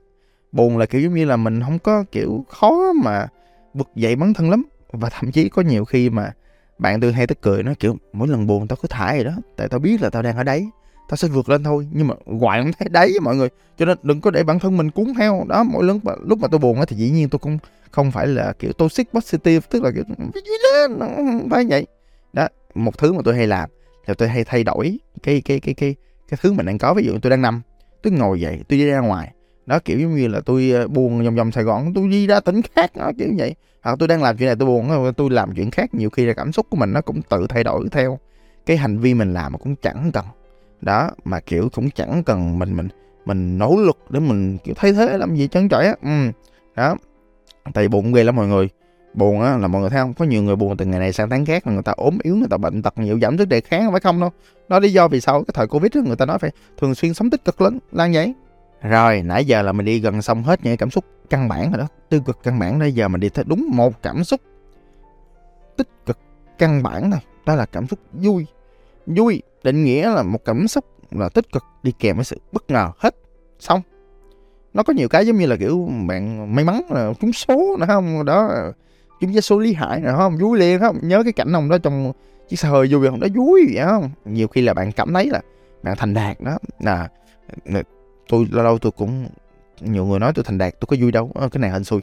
Buồn 0.52 0.78
là 0.78 0.86
kiểu 0.86 1.00
giống 1.00 1.14
như 1.14 1.24
là 1.24 1.36
mình 1.36 1.62
không 1.62 1.78
có 1.78 2.04
kiểu 2.12 2.44
khó 2.48 2.92
mà 2.92 3.26
bực 3.74 3.88
dậy 3.94 4.16
bản 4.16 4.34
thân 4.34 4.50
lắm. 4.50 4.62
Và 4.92 5.10
thậm 5.10 5.32
chí 5.32 5.48
có 5.48 5.62
nhiều 5.62 5.84
khi 5.84 6.10
mà 6.10 6.32
bạn 6.78 7.00
tôi 7.00 7.12
hay 7.12 7.26
tức 7.26 7.38
cười 7.42 7.62
nó 7.62 7.72
kiểu 7.78 7.96
mỗi 8.12 8.28
lần 8.28 8.46
buồn 8.46 8.68
tao 8.68 8.76
cứ 8.82 8.88
thải 8.88 9.14
rồi 9.14 9.24
đó 9.24 9.32
tại 9.56 9.68
tao 9.68 9.80
biết 9.80 10.02
là 10.02 10.10
tao 10.10 10.22
đang 10.22 10.36
ở 10.36 10.42
đấy 10.42 10.68
ta 11.08 11.16
sẽ 11.16 11.28
vượt 11.28 11.48
lên 11.48 11.64
thôi. 11.64 11.88
Nhưng 11.92 12.08
mà 12.08 12.14
hoài 12.40 12.62
không 12.62 12.72
thấy 12.78 12.88
đấy 12.88 13.16
mọi 13.22 13.36
người. 13.36 13.48
Cho 13.78 13.84
nên 13.84 13.98
đừng 14.02 14.20
có 14.20 14.30
để 14.30 14.42
bản 14.42 14.58
thân 14.58 14.76
mình 14.76 14.90
cuốn 14.90 15.14
theo. 15.18 15.44
Đó, 15.48 15.62
mỗi 15.62 15.84
lần 15.84 16.00
lúc 16.24 16.38
mà 16.38 16.48
tôi 16.48 16.58
buồn 16.58 16.78
thì 16.88 16.96
dĩ 16.96 17.10
nhiên 17.10 17.28
tôi 17.28 17.38
cũng 17.38 17.58
không 17.90 18.10
phải 18.10 18.26
là 18.26 18.52
kiểu 18.58 18.72
toxic 18.72 19.12
positive, 19.12 19.66
tức 19.70 19.82
là 19.82 19.90
kiểu 19.94 20.04
lên 20.72 20.98
không 21.00 21.48
phải 21.50 21.64
vậy. 21.68 21.86
Đó, 22.32 22.48
một 22.74 22.98
thứ 22.98 23.12
mà 23.12 23.20
tôi 23.24 23.36
hay 23.36 23.46
làm 23.46 23.70
là 24.06 24.14
tôi 24.14 24.28
hay 24.28 24.44
thay 24.44 24.64
đổi 24.64 24.98
cái 25.22 25.42
cái 25.44 25.60
cái 25.60 25.74
cái 25.74 25.94
cái 26.28 26.38
thứ 26.42 26.52
mình 26.52 26.66
đang 26.66 26.78
có. 26.78 26.94
Ví 26.94 27.04
dụ 27.04 27.12
tôi 27.22 27.30
đang 27.30 27.42
nằm, 27.42 27.62
tôi 28.02 28.12
ngồi 28.12 28.40
dậy, 28.40 28.60
tôi 28.68 28.78
đi 28.78 28.86
ra 28.86 29.00
ngoài. 29.00 29.32
Đó, 29.66 29.78
kiểu 29.84 29.98
giống 29.98 30.14
như 30.14 30.28
là 30.28 30.40
tôi 30.40 30.70
ờ, 30.70 30.88
buồn 30.88 31.24
vòng 31.24 31.34
vòng 31.34 31.52
Sài 31.52 31.64
Gòn, 31.64 31.94
tôi 31.94 32.08
đi 32.08 32.26
ra 32.26 32.40
tỉnh 32.40 32.60
khác, 32.76 32.96
đó, 32.96 33.12
kiểu 33.18 33.28
vậy. 33.38 33.54
Hoặc 33.82 33.96
tôi 33.98 34.08
đang 34.08 34.22
làm 34.22 34.36
chuyện 34.36 34.46
này, 34.46 34.56
tôi 34.56 34.66
buồn 34.66 35.12
tôi 35.16 35.30
làm 35.30 35.54
chuyện 35.54 35.70
khác, 35.70 35.94
nhiều 35.94 36.10
khi 36.10 36.26
là 36.26 36.32
cảm 36.32 36.52
xúc 36.52 36.66
của 36.70 36.76
mình 36.76 36.92
nó 36.92 37.00
cũng 37.00 37.22
tự 37.22 37.46
thay 37.48 37.64
đổi 37.64 37.88
theo 37.92 38.18
cái 38.66 38.76
hành 38.76 38.98
vi 38.98 39.14
mình 39.14 39.34
làm 39.34 39.52
mà 39.52 39.58
cũng 39.58 39.76
chẳng 39.76 40.10
cần 40.12 40.24
đó 40.84 41.10
mà 41.24 41.40
kiểu 41.40 41.68
cũng 41.74 41.90
chẳng 41.90 42.22
cần 42.24 42.58
mình 42.58 42.76
mình 42.76 42.88
mình 43.24 43.58
nỗ 43.58 43.76
lực 43.76 43.98
để 44.10 44.20
mình 44.20 44.58
kiểu 44.58 44.74
thay 44.78 44.92
thế 44.92 45.18
làm 45.18 45.34
gì 45.34 45.48
chân 45.48 45.68
trời 45.68 45.86
á. 45.86 45.94
Ừ. 46.02 46.30
đó. 46.76 46.96
Tại 47.74 47.88
buồn 47.88 48.12
ghê 48.12 48.24
lắm 48.24 48.36
mọi 48.36 48.46
người. 48.46 48.68
Buồn 49.14 49.40
á 49.40 49.56
là 49.56 49.68
mọi 49.68 49.80
người 49.80 49.90
thấy 49.90 50.00
không? 50.00 50.14
Có 50.14 50.24
nhiều 50.24 50.42
người 50.42 50.56
buồn 50.56 50.76
từ 50.76 50.84
ngày 50.84 51.00
này 51.00 51.12
sang 51.12 51.30
tháng 51.30 51.44
khác 51.44 51.66
là 51.66 51.72
người 51.72 51.82
ta 51.82 51.92
ốm 51.92 52.18
yếu 52.22 52.36
người 52.36 52.48
ta 52.50 52.56
bệnh 52.56 52.82
tật 52.82 52.98
nhiều 52.98 53.18
giảm 53.20 53.38
sức 53.38 53.48
đề 53.48 53.60
kháng 53.60 53.90
phải 53.90 54.00
không 54.00 54.20
đâu? 54.20 54.30
Đó 54.68 54.78
lý 54.78 54.92
do 54.92 55.08
vì 55.08 55.20
sao 55.20 55.44
cái 55.44 55.52
thời 55.54 55.66
covid 55.66 55.92
đó, 55.94 56.00
người 56.04 56.16
ta 56.16 56.26
nói 56.26 56.38
phải 56.38 56.50
thường 56.78 56.94
xuyên 56.94 57.14
sống 57.14 57.30
tích 57.30 57.44
cực 57.44 57.60
lớn 57.60 57.78
lan 57.92 58.12
vậy. 58.12 58.34
Rồi 58.82 59.22
nãy 59.22 59.44
giờ 59.44 59.62
là 59.62 59.72
mình 59.72 59.86
đi 59.86 60.00
gần 60.00 60.22
xong 60.22 60.42
hết 60.42 60.64
những 60.64 60.76
cảm 60.76 60.90
xúc 60.90 61.04
căn 61.30 61.48
bản 61.48 61.72
rồi 61.72 61.78
đó 61.78 61.88
tiêu 62.08 62.20
cực 62.20 62.38
căn 62.42 62.58
bản. 62.58 62.78
Bây 62.78 62.92
giờ 62.92 63.08
mình 63.08 63.20
đi 63.20 63.28
thấy 63.28 63.44
đúng 63.48 63.66
một 63.72 64.02
cảm 64.02 64.24
xúc 64.24 64.40
tích 65.76 65.88
cực 66.06 66.18
căn 66.58 66.82
bản 66.82 67.10
này 67.10 67.24
đó 67.46 67.54
là 67.54 67.66
cảm 67.66 67.86
xúc 67.86 67.98
vui 68.12 68.46
vui, 69.06 69.42
định 69.64 69.84
nghĩa 69.84 70.10
là 70.10 70.22
một 70.22 70.44
cảm 70.44 70.68
xúc 70.68 70.84
là 71.10 71.28
tích 71.28 71.52
cực, 71.52 71.62
đi 71.82 71.92
kèm 71.98 72.16
với 72.16 72.24
sự 72.24 72.36
bất 72.52 72.70
ngờ 72.70 72.90
hết. 72.98 73.16
Xong, 73.58 73.80
nó 74.74 74.82
có 74.82 74.92
nhiều 74.92 75.08
cái 75.08 75.26
giống 75.26 75.36
như 75.36 75.46
là 75.46 75.56
kiểu 75.56 75.88
bạn 76.08 76.54
may 76.54 76.64
mắn 76.64 76.82
là 76.90 77.12
trúng 77.20 77.32
số 77.32 77.76
nữa 77.80 77.86
không? 77.86 78.24
Đó, 78.24 78.50
trúng 79.20 79.32
vé 79.32 79.40
số 79.40 79.58
lý 79.58 79.74
hải 79.74 80.00
nữa 80.00 80.14
không? 80.16 80.36
Vui 80.36 80.58
liền 80.58 80.80
không? 80.80 80.98
Nhớ 81.02 81.22
cái 81.22 81.32
cảnh 81.32 81.52
ông 81.52 81.68
đó 81.68 81.78
trong 81.78 82.12
chiếc 82.48 82.56
xe 82.56 82.68
hơi 82.68 82.86
vui 82.86 83.08
không? 83.08 83.20
Đó, 83.20 83.28
vui 83.34 83.66
vậy 83.74 83.84
không? 83.84 84.10
Nhiều 84.24 84.48
khi 84.48 84.60
là 84.60 84.74
bạn 84.74 84.92
cảm 84.92 85.14
thấy 85.14 85.30
là 85.30 85.40
bạn 85.82 85.96
thành 85.96 86.14
đạt 86.14 86.40
đó. 86.40 86.58
Là 86.80 87.08
tôi, 88.28 88.46
lâu 88.50 88.64
lâu 88.64 88.78
tôi 88.78 88.92
cũng, 88.92 89.26
nhiều 89.80 90.06
người 90.06 90.18
nói 90.18 90.32
tôi 90.34 90.44
thành 90.44 90.58
đạt, 90.58 90.80
tôi 90.80 90.86
có 90.86 90.96
vui 91.00 91.12
đâu. 91.12 91.30
Ờ, 91.34 91.48
cái 91.48 91.60
này 91.60 91.70
hên 91.70 91.84
xui. 91.84 92.00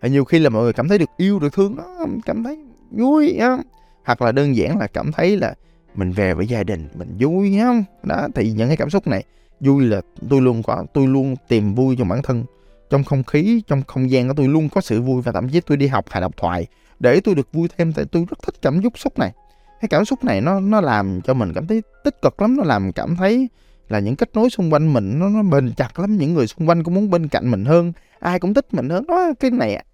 Ờ, 0.00 0.08
nhiều 0.08 0.24
khi 0.24 0.38
là 0.38 0.50
mọi 0.50 0.62
người 0.62 0.72
cảm 0.72 0.88
thấy 0.88 0.98
được 0.98 1.10
yêu 1.16 1.38
được 1.38 1.52
thương 1.52 1.76
đó, 1.76 2.06
cảm 2.26 2.44
thấy 2.44 2.58
vui 2.90 3.36
á 3.36 3.58
hoặc 4.04 4.22
là 4.22 4.32
đơn 4.32 4.56
giản 4.56 4.78
là 4.78 4.86
cảm 4.86 5.12
thấy 5.12 5.36
là 5.36 5.54
mình 5.94 6.12
về 6.12 6.34
với 6.34 6.46
gia 6.46 6.62
đình 6.62 6.88
mình 6.94 7.16
vui 7.18 7.58
không 7.62 7.84
đó 8.02 8.28
thì 8.34 8.52
những 8.52 8.68
cái 8.68 8.76
cảm 8.76 8.90
xúc 8.90 9.06
này 9.06 9.24
vui 9.60 9.84
là 9.84 10.00
tôi 10.30 10.40
luôn 10.40 10.62
có 10.62 10.84
tôi 10.94 11.06
luôn 11.06 11.36
tìm 11.48 11.74
vui 11.74 11.96
cho 11.98 12.04
bản 12.04 12.22
thân. 12.22 12.44
Trong 12.90 13.04
không 13.04 13.24
khí 13.24 13.62
trong 13.66 13.82
không 13.82 14.10
gian 14.10 14.28
của 14.28 14.34
tôi 14.36 14.48
luôn 14.48 14.68
có 14.68 14.80
sự 14.80 15.02
vui 15.02 15.22
và 15.22 15.32
thậm 15.32 15.48
chí 15.48 15.60
tôi 15.60 15.76
đi 15.76 15.86
học 15.86 16.04
hay 16.10 16.20
đọc 16.20 16.32
thoại 16.36 16.66
để 17.00 17.20
tôi 17.20 17.34
được 17.34 17.48
vui 17.52 17.68
thêm. 17.78 17.92
Tại 17.92 18.04
tôi 18.12 18.24
rất 18.30 18.38
thích 18.42 18.54
cảm 18.62 18.82
xúc 18.82 18.98
xúc 18.98 19.18
này. 19.18 19.32
Cái 19.80 19.88
cảm 19.88 20.04
xúc 20.04 20.24
này 20.24 20.40
nó 20.40 20.60
nó 20.60 20.80
làm 20.80 21.20
cho 21.20 21.34
mình 21.34 21.52
cảm 21.54 21.66
thấy 21.66 21.82
tích 22.04 22.22
cực 22.22 22.42
lắm 22.42 22.56
nó 22.56 22.62
làm 22.62 22.92
cảm 22.92 23.16
thấy 23.16 23.48
là 23.88 23.98
những 23.98 24.16
kết 24.16 24.30
nối 24.34 24.50
xung 24.50 24.72
quanh 24.72 24.92
mình 24.92 25.18
nó, 25.18 25.28
nó 25.28 25.42
bền 25.42 25.72
chặt 25.76 25.98
lắm. 25.98 26.16
Những 26.16 26.34
người 26.34 26.46
xung 26.46 26.68
quanh 26.68 26.82
cũng 26.82 26.94
muốn 26.94 27.10
bên 27.10 27.28
cạnh 27.28 27.50
mình 27.50 27.64
hơn 27.64 27.92
ai 28.20 28.38
cũng 28.40 28.54
thích 28.54 28.74
mình 28.74 28.88
hơn. 28.88 29.06
Đó 29.06 29.32
cái 29.40 29.50
này 29.50 29.84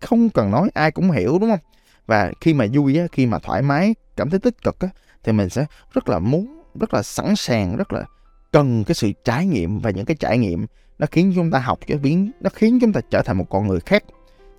không 0.00 0.28
cần 0.28 0.50
nói 0.50 0.70
ai 0.74 0.90
cũng 0.90 1.10
hiểu 1.10 1.38
đúng 1.40 1.50
không? 1.50 1.60
Và 2.06 2.32
khi 2.40 2.54
mà 2.54 2.66
vui 2.72 2.98
á 2.98 3.06
khi 3.12 3.26
mà 3.26 3.38
thoải 3.38 3.62
mái 3.62 3.94
cảm 4.16 4.30
thấy 4.30 4.38
tích 4.38 4.62
cực 4.62 4.80
á 4.80 4.88
thì 5.24 5.32
mình 5.32 5.48
sẽ 5.48 5.66
rất 5.92 6.08
là 6.08 6.18
muốn, 6.18 6.62
rất 6.80 6.94
là 6.94 7.02
sẵn 7.02 7.36
sàng, 7.36 7.76
rất 7.76 7.92
là 7.92 8.04
cần 8.52 8.84
cái 8.84 8.94
sự 8.94 9.12
trải 9.24 9.46
nghiệm 9.46 9.78
và 9.78 9.90
những 9.90 10.04
cái 10.04 10.16
trải 10.20 10.38
nghiệm 10.38 10.66
nó 10.98 11.06
khiến 11.10 11.32
chúng 11.34 11.50
ta 11.50 11.58
học 11.58 11.78
cái 11.86 11.98
biến, 11.98 12.30
nó 12.40 12.50
khiến 12.54 12.78
chúng 12.80 12.92
ta 12.92 13.00
trở 13.10 13.22
thành 13.22 13.38
một 13.38 13.46
con 13.50 13.66
người 13.66 13.80
khác, 13.80 14.04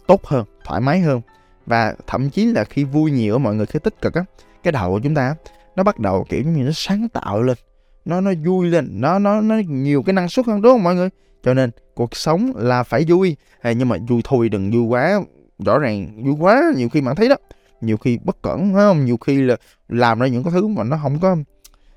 tốt 0.07 0.25
hơn, 0.25 0.45
thoải 0.65 0.81
mái 0.81 0.99
hơn. 0.99 1.21
Và 1.65 1.95
thậm 2.07 2.29
chí 2.29 2.45
là 2.45 2.63
khi 2.63 2.83
vui 2.83 3.11
nhiều 3.11 3.39
mọi 3.39 3.55
người, 3.55 3.65
khi 3.65 3.79
tích 3.79 4.01
cực 4.01 4.13
á, 4.13 4.23
cái 4.63 4.71
đầu 4.71 4.91
của 4.91 4.99
chúng 4.99 5.15
ta 5.15 5.35
nó 5.75 5.83
bắt 5.83 5.99
đầu, 5.99 6.25
kiểu 6.29 6.43
như, 6.43 6.63
nó 6.63 6.71
sáng 6.73 7.09
tạo 7.09 7.41
lên, 7.41 7.57
nó 8.05 8.21
nó 8.21 8.31
vui 8.45 8.67
lên, 8.67 8.87
nó 8.91 9.19
nó 9.19 9.41
nó 9.41 9.55
nhiều 9.67 10.03
cái 10.03 10.13
năng 10.13 10.29
suất 10.29 10.45
hơn, 10.45 10.61
đúng 10.61 10.71
không 10.71 10.83
mọi 10.83 10.95
người? 10.95 11.09
Cho 11.43 11.53
nên 11.53 11.71
cuộc 11.95 12.15
sống 12.15 12.51
là 12.55 12.83
phải 12.83 13.05
vui. 13.07 13.37
Hay 13.61 13.75
nhưng 13.75 13.89
mà 13.89 13.97
vui 14.07 14.21
thôi, 14.23 14.49
đừng 14.49 14.71
vui 14.71 14.83
quá, 14.83 15.21
rõ 15.65 15.79
ràng 15.79 16.23
vui 16.23 16.35
quá, 16.39 16.63
nhiều 16.75 16.89
khi 16.89 17.01
bạn 17.01 17.15
thấy 17.15 17.29
đó. 17.29 17.35
Nhiều 17.81 17.97
khi 17.97 18.19
bất 18.23 18.41
cẩn 18.41 18.73
không? 18.73 19.05
Nhiều 19.05 19.17
khi 19.17 19.41
là 19.41 19.55
làm 19.91 20.19
ra 20.19 20.27
những 20.27 20.43
cái 20.43 20.53
thứ 20.53 20.67
mà 20.67 20.83
nó 20.83 20.97
không 21.03 21.19
có 21.19 21.35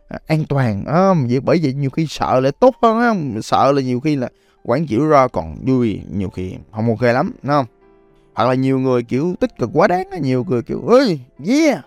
à, 0.09 0.19
an 0.27 0.45
toàn 0.49 0.85
à, 0.85 1.15
vậy 1.29 1.41
bởi 1.41 1.61
vậy 1.63 1.73
nhiều 1.73 1.91
khi 1.91 2.07
sợ 2.07 2.41
lại 2.41 2.53
tốt 2.53 2.75
hơn 2.83 2.99
á 2.99 3.41
sợ 3.43 3.73
là 3.73 3.81
nhiều 3.81 4.01
khi 4.01 4.17
là 4.17 4.29
quản 4.63 4.87
chịu 4.87 5.07
ra 5.07 5.29
còn 5.29 5.57
vui 5.67 6.01
nhiều 6.13 6.31
khi 6.31 6.55
không 6.73 6.89
ok 6.89 7.03
lắm 7.03 7.33
đúng 7.43 7.51
không? 7.51 7.67
Hoặc 8.35 8.49
là 8.49 8.55
nhiều 8.55 8.79
người 8.79 9.03
kiểu 9.03 9.35
tích 9.41 9.59
cực 9.59 9.71
quá 9.73 9.89
đáng 9.89 10.07
nhiều 10.21 10.45
người 10.49 10.63
kiểu 10.63 10.87
ơi 10.87 11.21
yeah! 11.49 11.85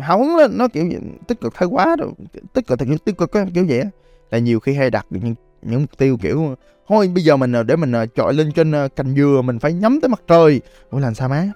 Hào 0.00 0.18
hứng 0.18 0.36
lên 0.36 0.58
nó 0.58 0.68
kiểu 0.68 0.84
tích 1.26 1.40
cực 1.40 1.54
thái 1.54 1.68
quá 1.68 1.96
rồi 1.98 2.10
tích 2.52 2.66
cực 2.66 2.78
thật 2.78 2.86
sự 2.88 2.96
tích 3.04 3.18
cực 3.18 3.30
kiểu 3.54 3.64
vậy 3.68 3.80
á 3.80 3.88
là 4.30 4.38
nhiều 4.38 4.60
khi 4.60 4.74
hay 4.74 4.90
đặt 4.90 5.06
những 5.10 5.34
những 5.62 5.80
mục 5.80 5.98
tiêu 5.98 6.16
kiểu 6.22 6.54
thôi 6.88 7.10
bây 7.14 7.24
giờ 7.24 7.36
mình 7.36 7.52
ờ, 7.52 7.62
để 7.62 7.76
mình 7.76 7.92
ờ, 7.92 8.06
chọi 8.06 8.34
lên 8.34 8.52
trên 8.52 8.72
ờ, 8.72 8.88
cành 8.88 9.14
dừa 9.14 9.42
mình 9.44 9.58
phải 9.58 9.72
nhắm 9.72 10.00
tới 10.00 10.08
mặt 10.08 10.20
trời. 10.28 10.60
Ủa 10.90 10.98
làm 10.98 11.14
sao 11.14 11.28
má? 11.28 11.48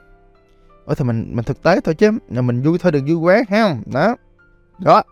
Ở 0.84 0.94
thì 0.94 1.04
mình 1.04 1.30
mình 1.32 1.44
thực 1.44 1.62
tế 1.62 1.80
thôi 1.84 1.94
chứ. 1.94 2.10
Là 2.28 2.42
mình 2.42 2.62
vui 2.62 2.78
thôi, 2.78 2.92
đừng 2.92 3.06
vui 3.06 3.16
quá 3.16 3.42
ha 3.48 3.76
đó. 3.92 4.16
Đó. 4.78 5.02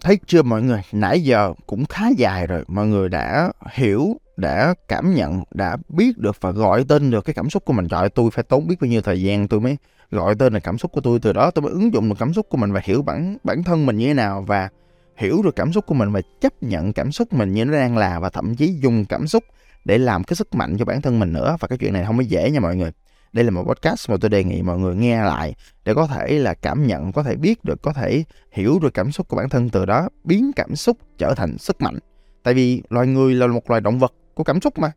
Thấy 0.00 0.18
chưa 0.26 0.42
mọi 0.42 0.62
người? 0.62 0.82
Nãy 0.92 1.20
giờ 1.20 1.52
cũng 1.66 1.84
khá 1.84 2.08
dài 2.16 2.46
rồi. 2.46 2.64
Mọi 2.68 2.86
người 2.86 3.08
đã 3.08 3.52
hiểu, 3.72 4.16
đã 4.36 4.74
cảm 4.88 5.14
nhận, 5.14 5.42
đã 5.50 5.76
biết 5.88 6.18
được 6.18 6.36
và 6.40 6.50
gọi 6.50 6.84
tên 6.88 7.10
được 7.10 7.24
cái 7.24 7.34
cảm 7.34 7.50
xúc 7.50 7.64
của 7.64 7.72
mình. 7.72 7.88
Trời 7.88 8.08
tôi 8.08 8.30
phải 8.30 8.44
tốn 8.44 8.66
biết 8.66 8.76
bao 8.80 8.88
nhiêu 8.88 9.00
thời 9.00 9.22
gian 9.22 9.48
tôi 9.48 9.60
mới 9.60 9.76
gọi 10.10 10.34
tên 10.34 10.52
là 10.52 10.60
cảm 10.60 10.78
xúc 10.78 10.92
của 10.92 11.00
tôi. 11.00 11.18
Từ 11.18 11.32
đó 11.32 11.50
tôi 11.50 11.62
mới 11.62 11.72
ứng 11.72 11.94
dụng 11.94 12.08
được 12.08 12.14
cảm 12.18 12.32
xúc 12.32 12.46
của 12.50 12.56
mình 12.56 12.72
và 12.72 12.80
hiểu 12.84 13.02
bản 13.02 13.36
bản 13.44 13.62
thân 13.62 13.86
mình 13.86 13.96
như 13.96 14.06
thế 14.06 14.14
nào 14.14 14.44
và 14.46 14.68
hiểu 15.16 15.42
được 15.44 15.56
cảm 15.56 15.72
xúc 15.72 15.86
của 15.86 15.94
mình 15.94 16.12
và 16.12 16.20
chấp 16.40 16.62
nhận 16.62 16.92
cảm 16.92 17.12
xúc 17.12 17.32
mình 17.32 17.52
như 17.52 17.64
nó 17.64 17.72
đang 17.72 17.96
là 17.96 18.20
và 18.20 18.30
thậm 18.30 18.54
chí 18.54 18.78
dùng 18.82 19.04
cảm 19.04 19.26
xúc 19.26 19.44
để 19.84 19.98
làm 19.98 20.24
cái 20.24 20.34
sức 20.36 20.54
mạnh 20.54 20.76
cho 20.78 20.84
bản 20.84 21.02
thân 21.02 21.18
mình 21.18 21.32
nữa. 21.32 21.56
Và 21.60 21.68
cái 21.68 21.78
chuyện 21.78 21.92
này 21.92 22.04
không 22.04 22.16
có 22.16 22.22
dễ 22.22 22.50
nha 22.50 22.60
mọi 22.60 22.76
người 22.76 22.92
đây 23.32 23.44
là 23.44 23.50
một 23.50 23.64
podcast 23.64 24.10
mà 24.10 24.16
tôi 24.20 24.30
đề 24.30 24.44
nghị 24.44 24.62
mọi 24.62 24.78
người 24.78 24.94
nghe 24.94 25.24
lại 25.24 25.54
để 25.84 25.94
có 25.94 26.06
thể 26.06 26.38
là 26.38 26.54
cảm 26.54 26.86
nhận, 26.86 27.12
có 27.12 27.22
thể 27.22 27.36
biết 27.36 27.64
được, 27.64 27.82
có 27.82 27.92
thể 27.92 28.24
hiểu 28.52 28.78
được 28.82 28.94
cảm 28.94 29.12
xúc 29.12 29.28
của 29.28 29.36
bản 29.36 29.48
thân 29.48 29.68
từ 29.68 29.86
đó, 29.86 30.08
biến 30.24 30.50
cảm 30.56 30.76
xúc 30.76 30.98
trở 31.18 31.34
thành 31.34 31.58
sức 31.58 31.80
mạnh. 31.80 31.98
Tại 32.42 32.54
vì 32.54 32.82
loài 32.90 33.06
người 33.06 33.34
là 33.34 33.46
một 33.46 33.70
loài 33.70 33.80
động 33.80 33.98
vật 33.98 34.14
của 34.34 34.44
cảm 34.44 34.60
xúc 34.60 34.78
mà. 34.78 34.92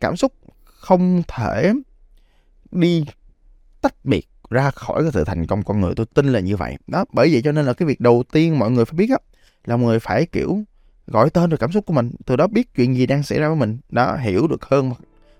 Cảm 0.00 0.16
xúc 0.16 0.32
không 0.64 1.22
thể 1.28 1.72
đi 2.70 3.04
tách 3.80 4.04
biệt 4.04 4.28
ra 4.50 4.70
khỏi 4.70 5.02
cái 5.02 5.10
sự 5.12 5.24
thành 5.24 5.46
công 5.46 5.62
con 5.62 5.80
người, 5.80 5.94
tôi 5.96 6.06
tin 6.14 6.32
là 6.32 6.40
như 6.40 6.56
vậy. 6.56 6.76
Đó, 6.86 7.04
bởi 7.12 7.28
vậy 7.32 7.42
cho 7.44 7.52
nên 7.52 7.66
là 7.66 7.72
cái 7.72 7.88
việc 7.88 8.00
đầu 8.00 8.22
tiên 8.32 8.58
mọi 8.58 8.70
người 8.70 8.84
phải 8.84 8.96
biết 8.96 9.10
á, 9.10 9.18
là 9.64 9.76
mọi 9.76 9.86
người 9.86 10.00
phải, 10.00 10.26
kiểu, 10.26 10.58
gọi 11.06 11.30
tên 11.30 11.50
được 11.50 11.60
cảm 11.60 11.72
xúc 11.72 11.86
của 11.86 11.92
mình, 11.92 12.10
từ 12.26 12.36
đó 12.36 12.46
biết 12.46 12.74
chuyện 12.74 12.94
gì 12.96 13.06
đang 13.06 13.22
xảy 13.22 13.38
ra 13.38 13.48
với 13.48 13.56
mình, 13.56 13.78
đó, 13.88 14.16
hiểu 14.16 14.46
được 14.46 14.64
hơn 14.64 14.92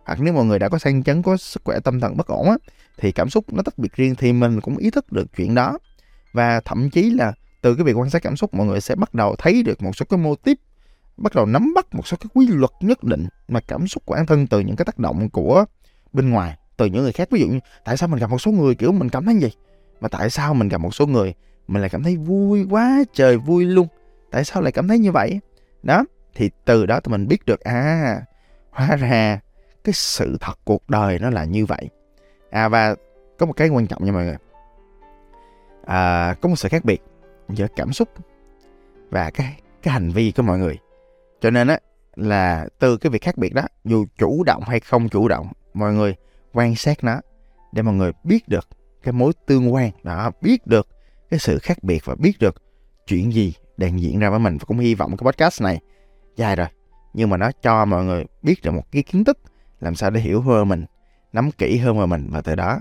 hoặc 0.09 0.21
nếu 0.21 0.35
mọi 0.35 0.45
người 0.45 0.59
đã 0.59 0.69
có 0.69 0.79
sang 0.79 1.03
chấn, 1.03 1.23
có 1.23 1.37
sức 1.37 1.63
khỏe 1.65 1.81
tâm 1.81 2.01
thần 2.01 2.17
bất 2.17 2.27
ổn 2.27 2.49
á, 2.49 2.57
thì 2.99 3.13
cảm 3.13 3.31
xúc 3.31 3.53
nó 3.53 3.63
tách 3.63 3.79
biệt 3.79 3.93
riêng 3.93 4.15
thì 4.15 4.33
mình 4.33 4.61
cũng 4.61 4.77
ý 4.77 4.91
thức 4.91 5.13
được 5.13 5.27
chuyện 5.37 5.55
đó. 5.55 5.79
Và 6.33 6.61
thậm 6.61 6.91
chí 6.91 7.11
là 7.11 7.33
từ 7.63 7.75
cái 7.75 7.85
việc 7.85 7.99
quan 7.99 8.11
sát 8.11 8.23
cảm 8.23 8.37
xúc, 8.37 8.55
mọi 8.55 8.67
người 8.67 8.81
sẽ 8.81 8.95
bắt 8.95 9.15
đầu 9.15 9.37
thấy 9.39 9.63
được 9.63 9.83
một 9.83 9.97
số 9.97 10.07
cái 10.11 10.19
mô 10.19 10.35
típ, 10.35 10.59
bắt 11.17 11.35
đầu 11.35 11.47
nắm 11.47 11.73
bắt 11.75 11.87
một 11.95 12.07
số 12.07 12.17
cái 12.21 12.29
quy 12.35 12.47
luật 12.47 12.71
nhất 12.81 13.05
định 13.05 13.27
mà 13.49 13.61
cảm 13.61 13.89
xúc 13.89 14.03
của 14.07 14.15
bản 14.15 14.27
thân 14.27 14.47
từ 14.47 14.61
những 14.61 14.77
cái 14.77 14.85
tác 14.85 14.99
động 14.99 15.31
của 15.31 15.65
bên 16.13 16.31
ngoài, 16.31 16.57
từ 16.77 16.87
những 16.87 17.03
người 17.03 17.13
khác. 17.13 17.29
Ví 17.31 17.41
dụ 17.41 17.47
như, 17.47 17.59
tại 17.85 17.97
sao 17.97 18.09
mình 18.09 18.21
gặp 18.21 18.31
một 18.31 18.39
số 18.39 18.51
người 18.51 18.75
kiểu 18.75 18.93
mình 18.93 19.09
cảm 19.09 19.25
thấy 19.25 19.35
gì 19.35 19.51
mà 20.01 20.09
tại 20.09 20.31
sao 20.31 20.55
mình 20.55 20.69
gặp 20.69 20.79
một 20.79 20.95
số 20.95 21.07
người 21.07 21.35
mình 21.69 21.83
lại 21.83 21.91
cảm 21.91 22.03
thấy 22.03 22.17
vui 22.17 22.67
quá 22.71 23.05
trời 23.15 23.37
vui 23.37 23.65
luôn? 23.65 23.87
Tại 24.31 24.45
sao 24.45 24.63
lại 24.63 24.73
cảm 24.73 24.89
thấy 24.89 24.99
như 24.99 25.13
vậy? 25.13 25.41
Đó, 25.83 26.05
thì 26.35 26.51
từ 26.65 26.87
đó 26.87 27.01
tụi 27.01 27.13
mình 27.13 27.29
biết 27.29 27.45
được 27.47 27.61
à 27.61 28.23
hóa 28.71 28.97
ra 28.97 29.41
cái 29.89 29.93
sự 29.93 30.37
thật 30.41 30.59
cuộc 30.65 30.91
đời 30.91 31.19
nó 31.19 31.31
là 31.31 31.45
như 31.45 31.67
vậy. 31.67 31.89
À 32.51 32.69
và 32.69 32.95
có 33.39 33.47
một 33.47 33.53
cái 33.53 33.69
quan 33.69 33.87
trọng 33.87 34.05
nha 34.05 34.13
mọi 34.13 34.25
người. 34.25 34.37
À, 35.87 36.35
có 36.41 36.49
một 36.49 36.57
sự 36.57 36.69
khác 36.69 36.85
biệt 36.85 37.03
giữa 37.49 37.67
cảm 37.77 37.93
xúc 37.93 38.09
và 39.11 39.31
cái 39.31 39.61
cái 39.83 39.93
hành 39.93 40.11
vi 40.11 40.33
của 40.37 40.43
mọi 40.43 40.59
người. 40.59 40.79
Cho 41.41 41.51
nên 41.51 41.69
á 41.69 41.79
là 42.17 42.69
từ 42.79 42.97
cái 42.97 43.11
việc 43.11 43.23
khác 43.23 43.39
biệt 43.39 43.55
đó 43.55 43.63
dù 43.85 44.07
chủ 44.19 44.43
động 44.45 44.63
hay 44.67 44.81
không 44.81 45.09
chủ 45.09 45.29
động 45.29 45.49
mọi 45.75 45.93
người 45.93 46.15
quan 46.53 46.75
sát 46.75 47.05
nó 47.05 47.21
để 47.73 47.83
mọi 47.83 47.95
người 47.95 48.13
biết 48.25 48.49
được 48.49 48.69
cái 49.03 49.13
mối 49.13 49.33
tương 49.47 49.75
quan 49.75 49.91
đó 50.03 50.31
biết 50.41 50.67
được 50.67 50.89
cái 51.31 51.39
sự 51.39 51.59
khác 51.59 51.79
biệt 51.83 52.05
và 52.05 52.15
biết 52.15 52.39
được 52.41 52.63
chuyện 53.07 53.33
gì 53.33 53.55
đang 53.77 54.01
diễn 54.01 54.19
ra 54.19 54.31
với 54.31 54.39
mình. 54.39 54.59
Và 54.59 54.65
cũng 54.67 54.79
hy 54.79 54.95
vọng 54.95 55.17
cái 55.17 55.33
podcast 55.33 55.63
này 55.63 55.81
dài 56.37 56.57
rồi 56.57 56.67
nhưng 57.15 57.31
mà 57.31 57.37
nó 57.37 57.51
cho 57.63 57.85
mọi 57.85 58.05
người 58.05 58.25
biết 58.43 58.63
được 58.63 58.71
một 58.71 58.85
cái 58.93 59.03
kiến 59.03 59.25
thức 59.25 59.39
làm 59.81 59.95
sao 59.95 60.11
để 60.11 60.21
hiểu 60.21 60.41
hơn 60.41 60.69
mình, 60.69 60.85
nắm 61.33 61.51
kỹ 61.51 61.79
hơn 61.79 61.99
về 61.99 62.07
mình 62.07 62.29
và 62.31 62.41
từ 62.41 62.55
đó 62.55 62.81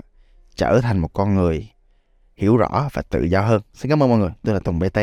trở 0.54 0.80
thành 0.82 0.98
một 0.98 1.12
con 1.12 1.34
người 1.34 1.70
hiểu 2.36 2.56
rõ 2.56 2.88
và 2.92 3.02
tự 3.02 3.22
do 3.22 3.40
hơn. 3.40 3.62
Xin 3.74 3.90
cảm 3.90 4.02
ơn 4.02 4.08
mọi 4.08 4.18
người. 4.18 4.30
Tôi 4.42 4.54
là 4.54 4.60
tùng 4.60 4.78
bt 4.78 4.98